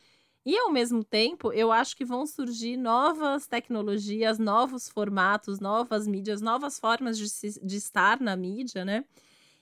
[0.45, 6.41] E ao mesmo tempo, eu acho que vão surgir novas tecnologias, novos formatos, novas mídias,
[6.41, 9.05] novas formas de, se, de estar na mídia, né?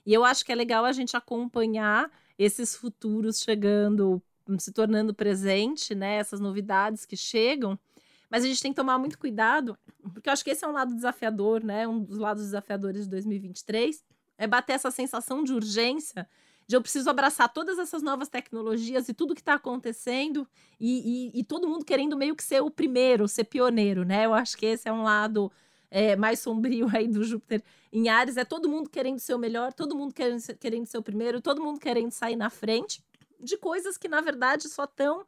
[0.06, 4.22] E eu acho que é legal a gente acompanhar esses futuros chegando,
[4.58, 6.16] se tornando presente, né?
[6.16, 7.78] Essas novidades que chegam.
[8.30, 9.78] Mas a gente tem que tomar muito cuidado,
[10.12, 11.86] porque eu acho que esse é um lado desafiador, né?
[11.88, 14.04] Um dos lados desafiadores de 2023
[14.36, 16.28] é bater essa sensação de urgência
[16.68, 20.46] de eu preciso abraçar todas essas novas tecnologias e tudo que está acontecendo
[20.78, 24.26] e, e, e, todo mundo querendo meio que ser o primeiro, ser pioneiro, né?
[24.26, 25.50] Eu acho que esse é um lado
[25.90, 29.72] é, mais sombrio aí do Júpiter em Ares, é todo mundo querendo ser o melhor,
[29.72, 33.02] todo mundo querendo ser, querendo ser o primeiro, todo mundo querendo sair na frente
[33.40, 35.24] de coisas que na verdade só estão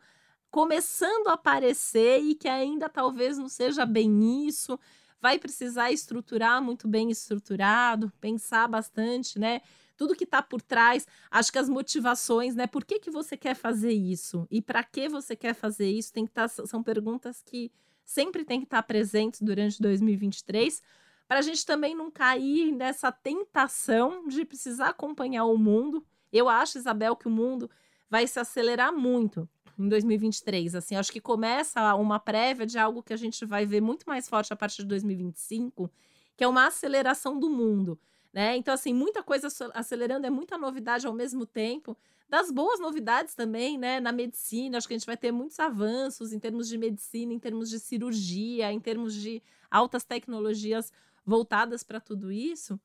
[0.51, 4.79] começando a aparecer e que ainda talvez não seja bem isso.
[5.21, 9.61] Vai precisar estruturar muito bem estruturado, pensar bastante, né?
[10.01, 12.67] tudo que está por trás, acho que as motivações, né?
[12.67, 14.49] Por que, que você quer fazer isso?
[14.51, 16.11] E para que você quer fazer isso?
[16.11, 17.71] Tem que tá, são perguntas que
[18.03, 20.83] sempre tem que estar tá presentes durante 2023,
[21.29, 26.03] para a gente também não cair nessa tentação de precisar acompanhar o mundo.
[26.33, 27.71] Eu acho, Isabel, que o mundo
[28.09, 29.47] vai se acelerar muito
[29.81, 30.75] em 2023.
[30.75, 34.29] Assim, acho que começa uma prévia de algo que a gente vai ver muito mais
[34.29, 35.91] forte a partir de 2025,
[36.37, 37.99] que é uma aceleração do mundo.
[38.33, 38.57] Né?
[38.57, 41.97] Então, assim, muita coisa acelerando, é muita novidade ao mesmo tempo.
[42.29, 43.99] Das boas novidades também, né?
[43.99, 47.41] Na medicina, acho que a gente vai ter muitos avanços em termos de medicina, em
[47.41, 50.93] termos de cirurgia, em termos de altas tecnologias
[51.27, 52.79] voltadas para tudo isso.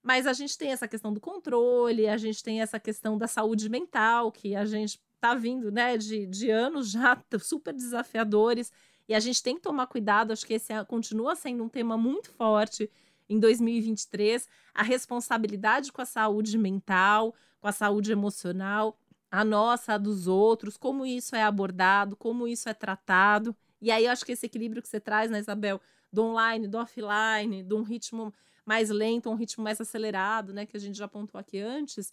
[0.00, 3.68] Mas a gente tem essa questão do controle, a gente tem essa questão da saúde
[3.68, 8.70] mental, que a gente está vindo né, de, de anos já super desafiadores,
[9.08, 11.96] e a gente tem que tomar cuidado, acho que esse é, continua sendo um tema
[11.96, 12.90] muito forte
[13.28, 18.98] em 2023, a responsabilidade com a saúde mental, com a saúde emocional,
[19.30, 23.56] a nossa, a dos outros, como isso é abordado, como isso é tratado.
[23.80, 25.80] E aí eu acho que esse equilíbrio que você traz, né, Isabel,
[26.12, 28.32] do online, do offline, de um ritmo
[28.64, 32.12] mais lento, um ritmo mais acelerado, né, que a gente já apontou aqui antes,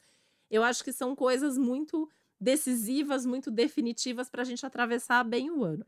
[0.49, 2.09] eu acho que são coisas muito
[2.41, 5.85] decisivas, muito definitivas para a gente atravessar bem o ano.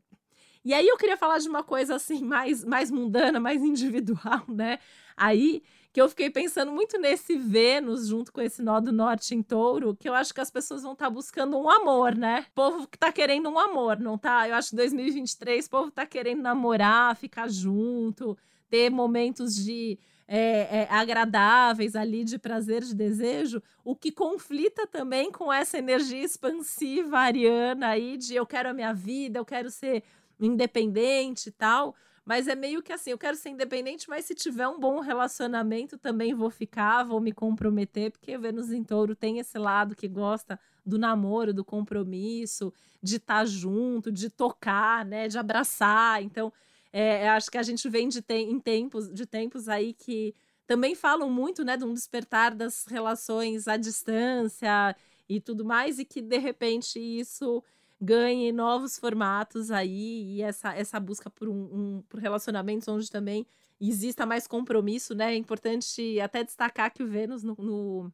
[0.64, 4.78] E aí eu queria falar de uma coisa assim mais mais mundana, mais individual, né?
[5.16, 5.62] Aí
[5.92, 9.94] que eu fiquei pensando muito nesse Vênus junto com esse nó do norte em touro,
[9.94, 12.46] que eu acho que as pessoas vão estar tá buscando um amor, né?
[12.50, 14.48] O povo que tá querendo um amor, não tá?
[14.48, 18.36] Eu acho que 2023 o povo tá querendo namorar, ficar junto,
[18.68, 25.30] ter momentos de é, é, agradáveis ali de prazer, de desejo, o que conflita também
[25.30, 30.02] com essa energia expansiva ariana aí de eu quero a minha vida, eu quero ser
[30.40, 31.94] independente e tal.
[32.24, 35.98] Mas é meio que assim, eu quero ser independente, mas se tiver um bom relacionamento,
[35.98, 40.58] também vou ficar, vou me comprometer, porque Vênus em Touro tem esse lado que gosta
[40.86, 46.22] do namoro, do compromisso, de estar tá junto, de tocar, né, de abraçar.
[46.22, 46.50] Então,
[46.96, 50.32] é, acho que a gente vem de, te em tempos, de tempos aí que
[50.64, 54.94] também falam muito, né, de um despertar das relações à distância
[55.28, 57.64] e tudo mais, e que de repente isso
[58.00, 63.44] ganhe novos formatos aí e essa, essa busca por, um, um, por relacionamentos onde também
[63.80, 65.34] exista mais compromisso, né?
[65.34, 68.12] É importante até destacar que o Vênus no, no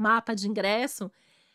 [0.00, 1.12] mapa de ingresso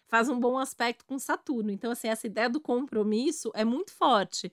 [0.08, 1.72] faz um bom aspecto com Saturno.
[1.72, 4.52] Então, assim, essa ideia do compromisso é muito forte,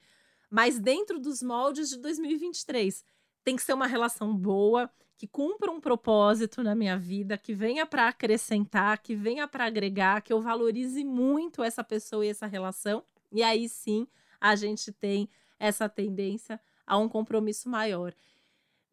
[0.56, 3.04] mas dentro dos moldes de 2023
[3.44, 7.84] tem que ser uma relação boa, que cumpra um propósito na minha vida, que venha
[7.84, 13.04] para acrescentar, que venha para agregar, que eu valorize muito essa pessoa e essa relação
[13.30, 14.08] e aí sim
[14.40, 18.14] a gente tem essa tendência a um compromisso maior.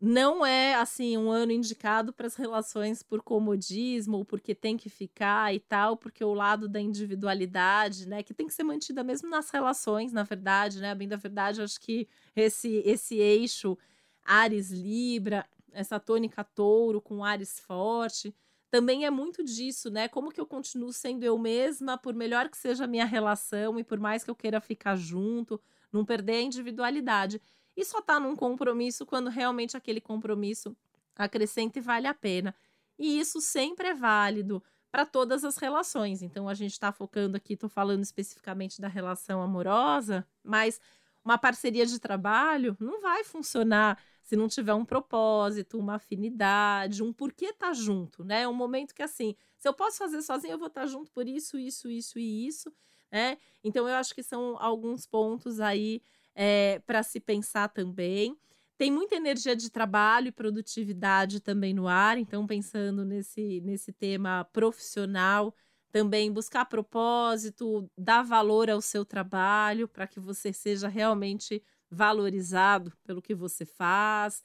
[0.06, 4.90] Não é assim um ano indicado para as relações por comodismo ou porque tem que
[4.90, 9.30] ficar e tal, porque o lado da individualidade, né, que tem que ser mantida mesmo
[9.30, 10.94] nas relações, na verdade, né?
[10.94, 13.78] Bem da verdade, acho que esse esse eixo
[14.26, 18.36] Ares Libra, essa tônica Touro com Ares forte,
[18.70, 20.10] também é muito disso, né?
[20.10, 23.84] Como que eu continuo sendo eu mesma, por melhor que seja a minha relação e
[23.86, 25.62] por mais que eu queira ficar junto,
[25.94, 27.42] não perder a individualidade.
[27.76, 30.76] E só tá num compromisso quando realmente aquele compromisso
[31.16, 32.56] acrescenta e vale a pena.
[32.98, 36.22] E isso sempre é válido para todas as relações.
[36.22, 40.80] Então a gente está focando aqui, estou falando especificamente da relação amorosa, mas
[41.26, 47.12] uma parceria de trabalho não vai funcionar se não tiver um propósito, uma afinidade, um
[47.12, 48.48] porquê estar tá junto, né?
[48.48, 51.28] Um momento que assim, se eu posso fazer sozinho, eu vou estar tá junto por
[51.28, 52.72] isso, isso, isso e isso,
[53.12, 53.38] né?
[53.64, 56.02] Então eu acho que são alguns pontos aí
[56.36, 58.38] é, para se pensar também.
[58.78, 64.44] Tem muita energia de trabalho e produtividade também no ar, então pensando nesse, nesse tema
[64.52, 65.56] profissional,
[65.92, 73.22] também buscar propósito, dar valor ao seu trabalho para que você seja realmente valorizado pelo
[73.22, 74.42] que você faz.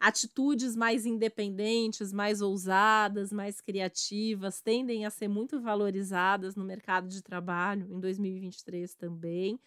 [0.00, 7.22] Atitudes mais independentes, mais ousadas, mais criativas tendem a ser muito valorizadas no mercado de
[7.22, 9.58] trabalho em 2023 também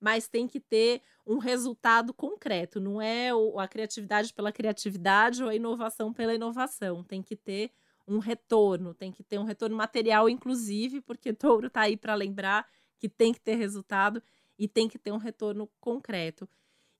[0.00, 5.54] mas tem que ter um resultado concreto, não é a criatividade pela criatividade ou a
[5.54, 7.04] inovação pela inovação.
[7.04, 7.70] Tem que ter
[8.08, 12.66] um retorno, tem que ter um retorno material, inclusive, porque Touro está aí para lembrar
[12.98, 14.22] que tem que ter resultado
[14.58, 16.48] e tem que ter um retorno concreto.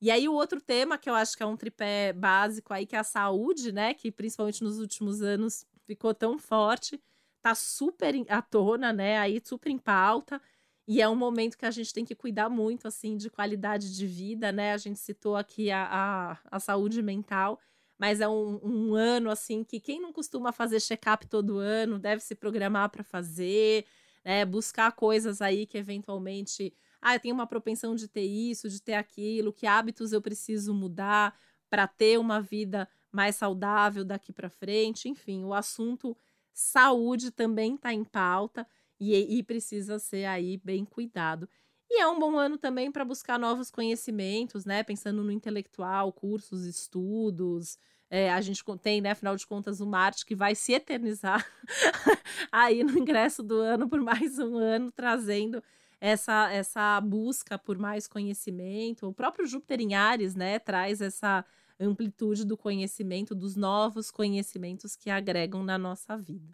[0.00, 2.96] E aí o outro tema que eu acho que é um tripé básico aí que
[2.96, 6.98] é a saúde, né, que principalmente nos últimos anos ficou tão forte,
[7.42, 10.40] tá super à tona, né, aí super em pauta.
[10.86, 14.06] E é um momento que a gente tem que cuidar muito, assim, de qualidade de
[14.06, 14.72] vida, né?
[14.72, 17.60] A gente citou aqui a, a, a saúde mental,
[17.98, 22.22] mas é um, um, ano, assim, que quem não costuma fazer check-up todo ano deve
[22.22, 23.84] se programar para fazer,
[24.24, 24.44] né?
[24.44, 26.74] Buscar coisas aí que eventualmente.
[27.00, 30.74] Ah, eu tenho uma propensão de ter isso, de ter aquilo, que hábitos eu preciso
[30.74, 31.34] mudar
[31.70, 35.08] para ter uma vida mais saudável daqui para frente.
[35.08, 36.16] Enfim, o assunto
[36.52, 38.66] saúde também está em pauta
[39.00, 41.48] e, e precisa ser aí bem cuidado.
[41.90, 44.82] E é um bom ano também para buscar novos conhecimentos, né?
[44.84, 47.78] Pensando no intelectual, cursos, estudos.
[48.08, 51.46] É, a gente tem, né, afinal de contas, uma arte que vai se eternizar
[52.50, 55.62] aí no ingresso do ano por mais um ano, trazendo
[56.00, 59.06] essa, essa busca por mais conhecimento.
[59.06, 61.44] O próprio Júpiter em Ares, né, traz essa
[61.78, 66.52] amplitude do conhecimento, dos novos conhecimentos que agregam na nossa vida.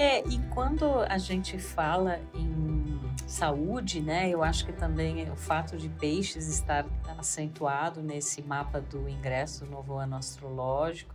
[0.00, 5.76] É, e quando a gente fala em saúde, né, eu acho que também o fato
[5.76, 6.86] de peixes estar
[7.18, 11.12] acentuado nesse mapa do ingresso do novo ano astrológico,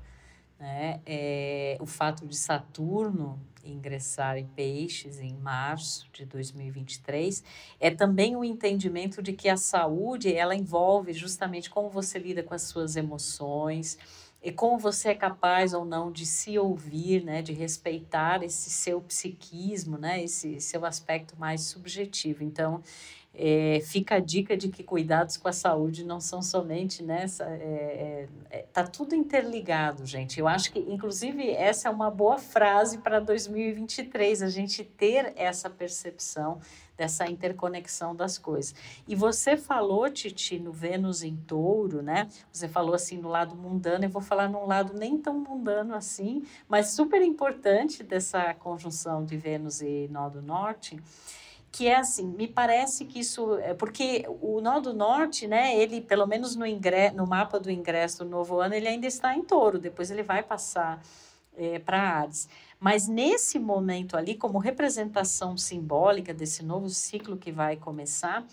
[0.60, 7.42] né, é, o fato de Saturno ingressar em peixes em março de 2023
[7.80, 12.54] é também o entendimento de que a saúde ela envolve justamente como você lida com
[12.54, 13.98] as suas emoções,
[14.44, 19.00] e como você é capaz ou não de se ouvir, né, de respeitar esse seu
[19.02, 22.44] psiquismo, né, esse seu aspecto mais subjetivo.
[22.44, 22.84] Então,
[23.36, 27.46] é, fica a dica de que cuidados com a saúde não são somente nessa.
[27.46, 30.39] É, é, é tá tudo interligado, gente.
[30.39, 35.68] Eu acho que, inclusive, essa é uma boa frase para 2023, a gente ter essa
[35.70, 36.60] percepção
[36.96, 38.76] dessa interconexão das coisas.
[39.08, 42.28] E você falou, Titi, no Vênus em Touro, né?
[42.52, 46.44] Você falou assim no lado mundano, eu vou falar num lado nem tão mundano assim,
[46.68, 51.02] mas super importante dessa conjunção de Vênus e Nó do Norte
[51.74, 56.02] que é assim, me parece que isso é porque o nó do norte, né, ele
[56.02, 59.41] pelo menos no ingresso, no mapa do ingresso do novo ano, ele ainda está em
[59.41, 61.02] touro, depois ele vai passar
[61.58, 62.48] é, para Ares.
[62.84, 68.46] Mas nesse momento ali, como representação simbólica desse novo ciclo que vai começar,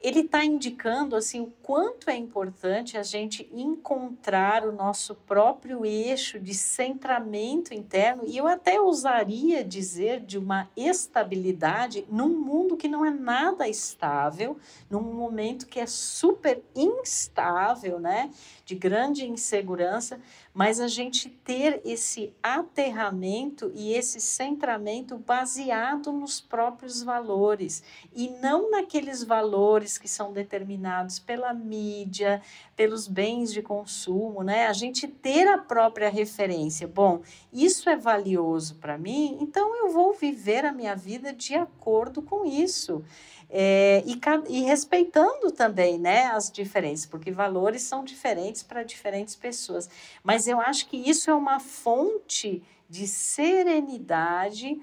[0.00, 6.38] ele está indicando assim o quanto é importante a gente encontrar o nosso próprio eixo
[6.38, 13.04] de centramento interno e eu até ousaria dizer de uma estabilidade num mundo que não
[13.04, 14.56] é nada estável,
[14.88, 18.30] num momento que é super instável, né,
[18.64, 20.20] de grande insegurança,
[20.54, 27.82] mas a gente ter esse aterramento e esse centramento baseado nos próprios valores
[28.14, 32.42] e não naqueles valores que são determinados pela mídia,
[32.76, 34.66] pelos bens de consumo, né?
[34.66, 36.86] A gente ter a própria referência.
[36.86, 37.22] Bom,
[37.52, 42.44] isso é valioso para mim, então eu vou viver a minha vida de acordo com
[42.44, 43.04] isso.
[43.50, 44.20] É, e,
[44.50, 49.88] e, respeitando também né, as diferenças, porque valores são diferentes para diferentes pessoas.
[50.22, 54.78] Mas eu acho que isso é uma fonte de serenidade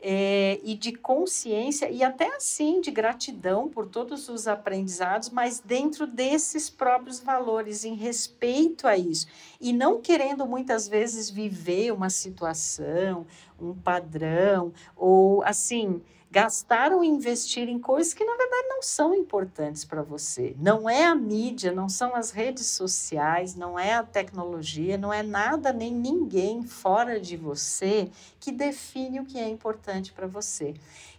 [0.00, 6.06] é, e de consciência e até assim de gratidão por todos os aprendizados, mas dentro
[6.06, 9.26] desses próprios valores, em respeito a isso.
[9.60, 13.26] E não querendo muitas vezes viver uma situação,
[13.60, 19.84] um padrão, ou assim, gastar ou investir em coisas que na verdade não são importantes
[19.84, 20.54] para você.
[20.58, 25.22] Não é a mídia, não são as redes sociais, não é a tecnologia, não é
[25.22, 30.74] nada nem ninguém fora de você que define o que é importante para você.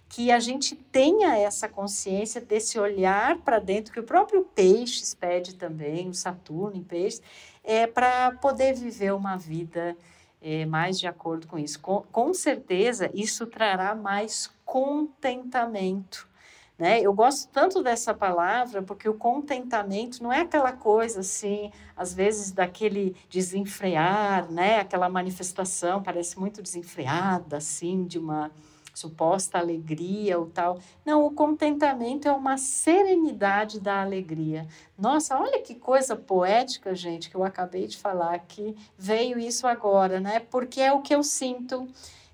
[0.08, 5.56] Que a gente tenha essa consciência desse olhar para dentro, que o próprio Peixes pede
[5.56, 7.22] também, o Saturno em Peixes,
[7.64, 9.96] é para poder viver uma vida
[10.42, 11.80] é, mais de acordo com isso.
[11.80, 16.30] Com, com certeza, isso trará mais contentamento.
[16.78, 17.02] Né?
[17.02, 22.52] Eu gosto tanto dessa palavra porque o contentamento não é aquela coisa assim, às vezes
[22.52, 24.80] daquele desenfrear, né?
[24.80, 28.50] Aquela manifestação parece muito desenfreada, assim, de uma
[28.94, 30.80] suposta alegria ou tal.
[31.06, 34.68] Não, o contentamento é uma serenidade da alegria.
[34.98, 40.20] Nossa, olha que coisa poética, gente, que eu acabei de falar que veio isso agora,
[40.20, 40.40] né?
[40.40, 41.88] Porque é o que eu sinto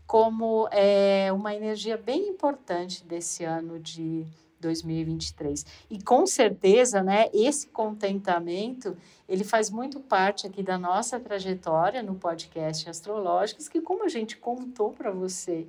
[0.08, 4.26] como é, uma energia bem importante desse ano de
[4.60, 5.66] 2023.
[5.90, 8.98] E com certeza, né, esse contentamento,
[9.28, 14.38] ele faz muito parte aqui da nossa trajetória no podcast Astrológicos, que como a gente
[14.38, 15.68] contou para você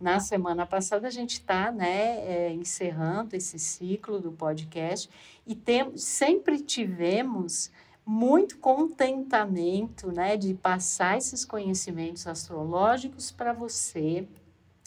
[0.00, 5.08] na semana passada, a gente está né, é, encerrando esse ciclo do podcast
[5.46, 7.70] e tem, sempre tivemos
[8.06, 14.28] muito contentamento né, de passar esses conhecimentos astrológicos para você,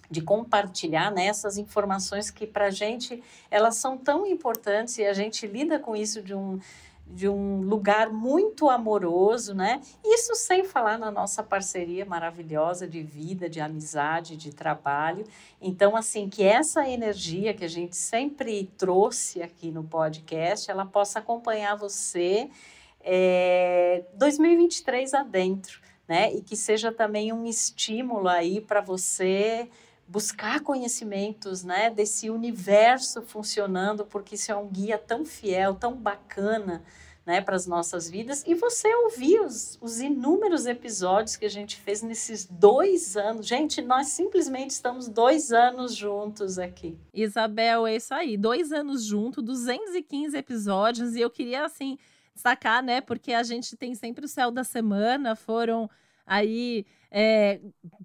[0.09, 5.13] de compartilhar né, essas informações que para a gente elas são tão importantes e a
[5.13, 6.59] gente lida com isso de um
[7.11, 9.81] de um lugar muito amoroso, né?
[10.05, 15.25] Isso sem falar na nossa parceria maravilhosa de vida, de amizade, de trabalho.
[15.59, 21.17] Então, assim, que essa energia que a gente sempre trouxe aqui no podcast, ela possa
[21.17, 22.47] acompanhar você
[23.11, 26.31] é, 2023 adentro, né?
[26.31, 29.67] E que seja também um estímulo aí para você
[30.07, 36.83] buscar conhecimentos, né, desse universo funcionando, porque isso é um guia tão fiel, tão bacana,
[37.25, 38.43] né, para as nossas vidas.
[38.47, 43.45] E você ouvir os, os inúmeros episódios que a gente fez nesses dois anos.
[43.45, 46.97] Gente, nós simplesmente estamos dois anos juntos aqui.
[47.13, 48.35] Isabel, é isso aí.
[48.35, 51.15] Dois anos juntos, 215 episódios.
[51.15, 51.99] E eu queria, assim,
[52.39, 55.89] destacar, né, porque a gente tem sempre o céu da semana, foram
[56.25, 57.59] aí é,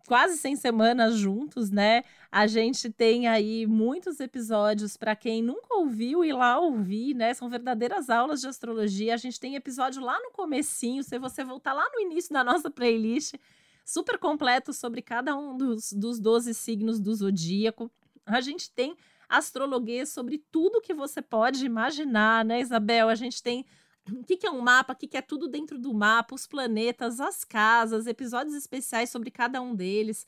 [0.08, 2.02] quase 100 semanas juntos, né?
[2.32, 7.34] A gente tem aí muitos episódios para quem nunca ouviu ir lá ouvir, né?
[7.34, 9.12] São verdadeiras aulas de astrologia.
[9.12, 12.70] A gente tem episódio lá no comecinho, se você voltar lá no início da nossa
[12.70, 13.34] playlist,
[13.84, 17.90] super completo sobre cada um dos, dos 12 signos do zodíaco.
[18.24, 18.96] A gente tem
[19.28, 23.10] astrologia sobre tudo que você pode imaginar, né, Isabel?
[23.10, 23.66] A gente tem
[24.10, 26.46] o que, que é um mapa, o que, que é tudo dentro do mapa, os
[26.46, 30.26] planetas, as casas, episódios especiais sobre cada um deles,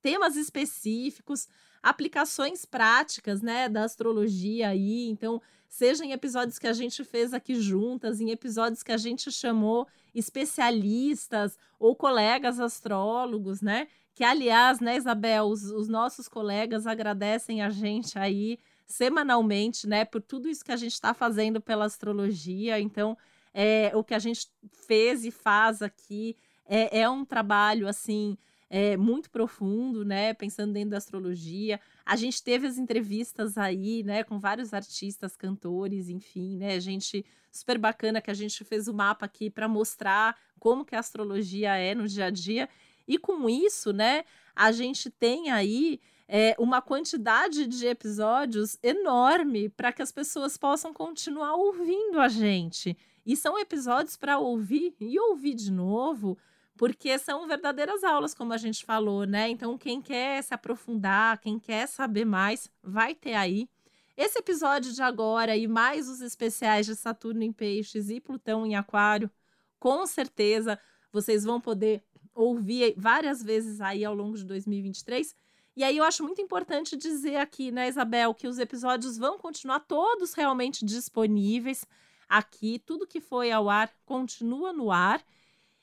[0.00, 1.48] temas específicos,
[1.82, 5.08] aplicações práticas, né, da astrologia aí.
[5.08, 9.30] Então, seja em episódios que a gente fez aqui juntas, em episódios que a gente
[9.32, 13.88] chamou especialistas ou colegas astrólogos, né?
[14.14, 20.22] Que, aliás, né, Isabel, os, os nossos colegas agradecem a gente aí semanalmente, né, por
[20.22, 22.80] tudo isso que a gente está fazendo pela astrologia.
[22.80, 23.16] Então,
[23.52, 24.48] é, o que a gente
[24.86, 28.36] fez e faz aqui é, é um trabalho assim.
[28.68, 30.34] É, muito profundo, né?
[30.34, 31.80] Pensando dentro da astrologia.
[32.04, 34.24] A gente teve as entrevistas aí, né?
[34.24, 36.80] Com vários artistas, cantores, enfim, né?
[36.80, 40.98] Gente super bacana que a gente fez o mapa aqui para mostrar como que a
[40.98, 42.68] astrologia é no dia a dia.
[43.06, 44.24] E com isso, né?
[44.54, 50.92] A gente tem aí é, uma quantidade de episódios enorme para que as pessoas possam
[50.92, 52.96] continuar ouvindo a gente.
[53.24, 56.36] E são episódios para ouvir e ouvir de novo,
[56.76, 59.48] porque são verdadeiras aulas, como a gente falou, né?
[59.48, 63.68] Então, quem quer se aprofundar, quem quer saber mais, vai ter aí.
[64.16, 68.74] Esse episódio de agora e mais os especiais de Saturno em Peixes e Plutão em
[68.74, 69.30] Aquário,
[69.78, 70.78] com certeza
[71.12, 72.02] vocês vão poder
[72.34, 75.34] ouvir várias vezes aí ao longo de 2023
[75.76, 79.80] e aí eu acho muito importante dizer aqui, né, Isabel, que os episódios vão continuar
[79.80, 81.86] todos realmente disponíveis
[82.26, 82.78] aqui.
[82.78, 85.22] Tudo que foi ao ar continua no ar.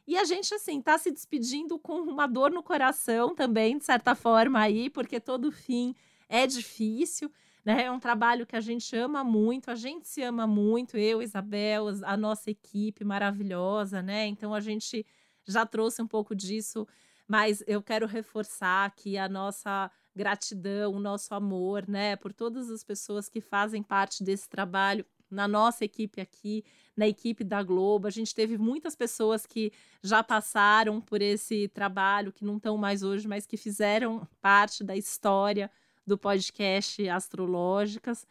[0.07, 4.15] E a gente, assim, tá se despedindo com uma dor no coração também, de certa
[4.15, 5.95] forma, aí, porque todo fim
[6.27, 7.31] é difícil,
[7.63, 7.83] né?
[7.83, 11.85] É um trabalho que a gente ama muito, a gente se ama muito, eu, Isabel,
[12.03, 14.25] a nossa equipe maravilhosa, né?
[14.25, 15.05] Então a gente
[15.45, 16.85] já trouxe um pouco disso
[17.28, 22.84] mas eu quero reforçar aqui a nossa gratidão, o nosso amor, né, por todas as
[22.84, 26.63] pessoas que fazem parte desse trabalho na nossa equipe aqui,
[26.95, 28.07] na equipe da Globo.
[28.07, 29.71] A gente teve muitas pessoas que
[30.01, 34.95] já passaram por esse trabalho, que não estão mais hoje, mas que fizeram parte da
[34.95, 35.71] história
[36.05, 38.28] do podcast Astrológicas.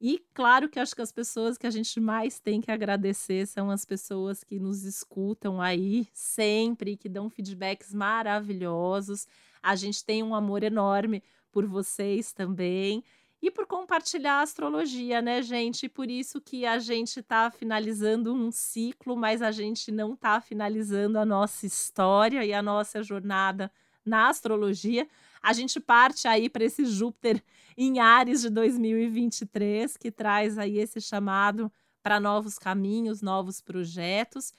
[0.00, 3.70] E claro que acho que as pessoas que a gente mais tem que agradecer são
[3.70, 9.26] as pessoas que nos escutam aí sempre, que dão feedbacks maravilhosos.
[9.62, 13.02] A gente tem um amor enorme por vocês também
[13.40, 15.88] e por compartilhar a astrologia, né, gente?
[15.88, 21.18] Por isso que a gente está finalizando um ciclo, mas a gente não está finalizando
[21.18, 23.70] a nossa história e a nossa jornada
[24.04, 25.06] na astrologia.
[25.44, 27.44] A gente parte aí para esse Júpiter
[27.76, 31.70] em Ares de 2023, que traz aí esse chamado
[32.02, 34.54] para novos caminhos, novos projetos.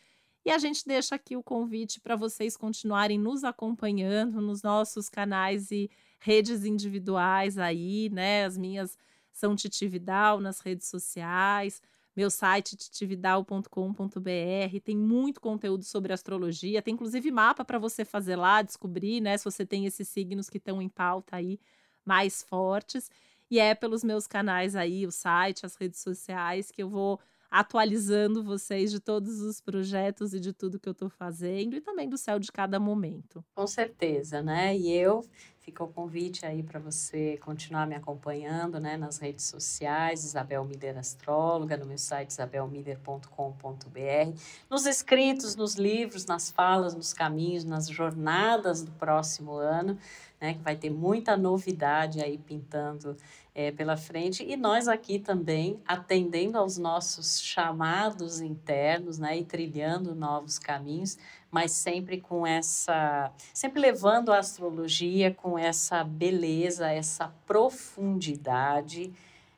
[0.46, 5.72] E a gente deixa aqui o convite para vocês continuarem nos acompanhando nos nossos canais
[5.72, 8.46] e redes individuais aí, né?
[8.46, 8.96] As minhas
[9.32, 11.82] são Titividal nas redes sociais.
[12.16, 18.62] Meu site titividal.com.br tem muito conteúdo sobre astrologia, tem inclusive mapa para você fazer lá,
[18.62, 21.60] descobrir, né, se você tem esses signos que estão em pauta aí
[22.06, 23.12] mais fortes.
[23.52, 27.20] E é pelos meus canais aí, o site, as redes sociais, que eu vou
[27.52, 32.10] atualizando vocês de todos os projetos e de tudo que eu estou fazendo e também
[32.10, 33.46] do céu de cada momento.
[33.56, 34.76] Com certeza, né?
[34.76, 35.22] E eu
[35.66, 40.96] Fica o convite aí para você continuar me acompanhando né, nas redes sociais, Isabel Miller
[40.96, 44.40] Astróloga, no meu site isabelmiller.com.br,
[44.70, 49.98] nos escritos, nos livros, nas falas, nos caminhos, nas jornadas do próximo ano,
[50.40, 53.18] né, que vai ter muita novidade aí pintando
[53.56, 54.44] é, pela frente.
[54.44, 61.18] E nós aqui também atendendo aos nossos chamados internos né, e trilhando novos caminhos
[61.52, 69.14] mas sempre com essa, sempre levando a astrologia com essa beleza, essa profundidade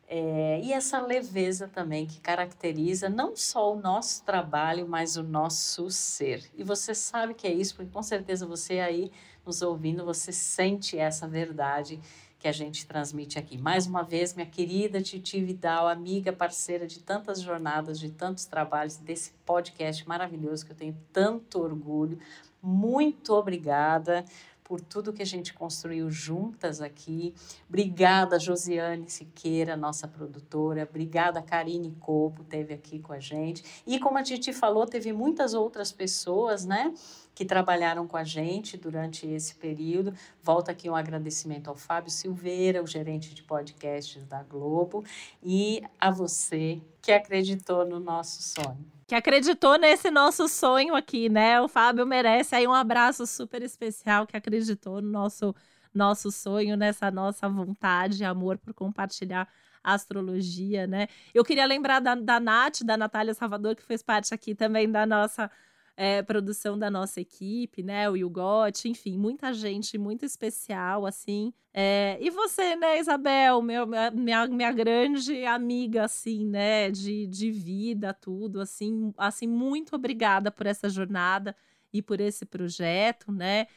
[0.09, 5.89] é, e essa leveza também que caracteriza não só o nosso trabalho, mas o nosso
[5.89, 6.49] ser.
[6.55, 9.11] E você sabe que é isso, porque com certeza você aí
[9.45, 11.99] nos ouvindo, você sente essa verdade
[12.47, 13.57] que a gente transmite aqui.
[13.57, 18.95] Mais uma vez, minha querida Titi Vidal, amiga, parceira de tantas jornadas, de tantos trabalhos,
[18.95, 22.17] desse podcast maravilhoso que eu tenho tanto orgulho.
[22.63, 24.23] Muito obrigada
[24.63, 27.33] por tudo que a gente construiu juntas aqui.
[27.67, 30.87] Obrigada, Josiane Siqueira, nossa produtora.
[30.89, 33.83] Obrigada, Karine Copo, teve aqui com a gente.
[33.85, 36.93] E como a Titi falou, teve muitas outras pessoas, né?
[37.37, 40.11] Que trabalharam com a gente durante esse período.
[40.41, 45.05] Volta aqui um agradecimento ao Fábio Silveira, o gerente de podcasts da Globo,
[45.43, 48.83] e a você que acreditou no nosso sonho.
[49.05, 51.61] Que acreditou nesse nosso sonho aqui, né?
[51.61, 55.53] O Fábio merece aí um abraço super especial que acreditou no nosso
[55.93, 59.47] nosso sonho, nessa nossa vontade, amor por compartilhar
[59.83, 61.07] astrologia, né?
[61.35, 65.05] Eu queria lembrar da, da Nath, da Natália Salvador, que fez parte aqui também da
[65.05, 65.51] nossa
[65.97, 68.07] é, produção da nossa equipe, né?
[68.07, 71.51] O Yugot, enfim, muita gente muito especial, assim.
[71.73, 78.13] É, e você, né, Isabel, meu, minha, minha grande amiga, assim, né, de, de vida,
[78.13, 81.55] tudo, assim, assim, muito obrigada por essa jornada
[81.91, 83.67] e por esse projeto, né?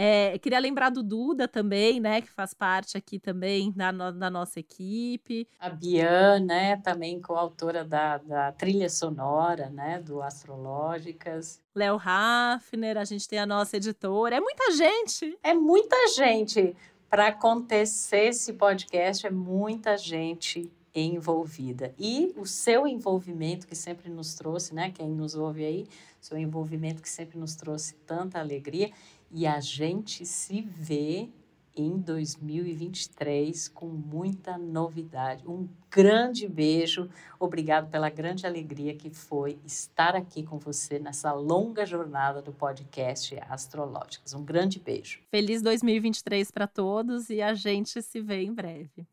[0.00, 4.30] É, queria lembrar do Duda também, né, que faz parte aqui também da, no, da
[4.30, 5.48] nossa equipe.
[5.58, 11.60] A Bian, né, também coautora da, da trilha sonora, né, do Astrológicas.
[11.74, 14.36] Léo Hafner, a gente tem a nossa editora.
[14.36, 15.36] É muita gente!
[15.42, 16.76] É muita gente!
[17.10, 21.92] Para acontecer esse podcast, é muita gente envolvida.
[21.98, 24.92] E o seu envolvimento que sempre nos trouxe, né?
[24.92, 25.88] Quem nos ouve aí,
[26.20, 28.90] seu envolvimento que sempre nos trouxe tanta alegria
[29.30, 31.30] e a gente se vê
[31.76, 35.46] em 2023 com muita novidade.
[35.46, 37.08] Um grande beijo,
[37.38, 43.38] obrigado pela grande alegria que foi estar aqui com você nessa longa jornada do podcast
[43.48, 44.34] Astrológicas.
[44.34, 45.20] Um grande beijo.
[45.30, 49.06] Feliz 2023 para todos e a gente se vê em breve.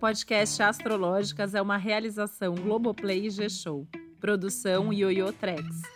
[0.00, 3.86] Podcast Astrológicas é uma realização Globoplay e G-Show.
[4.20, 5.95] Produção Yoyo Trex.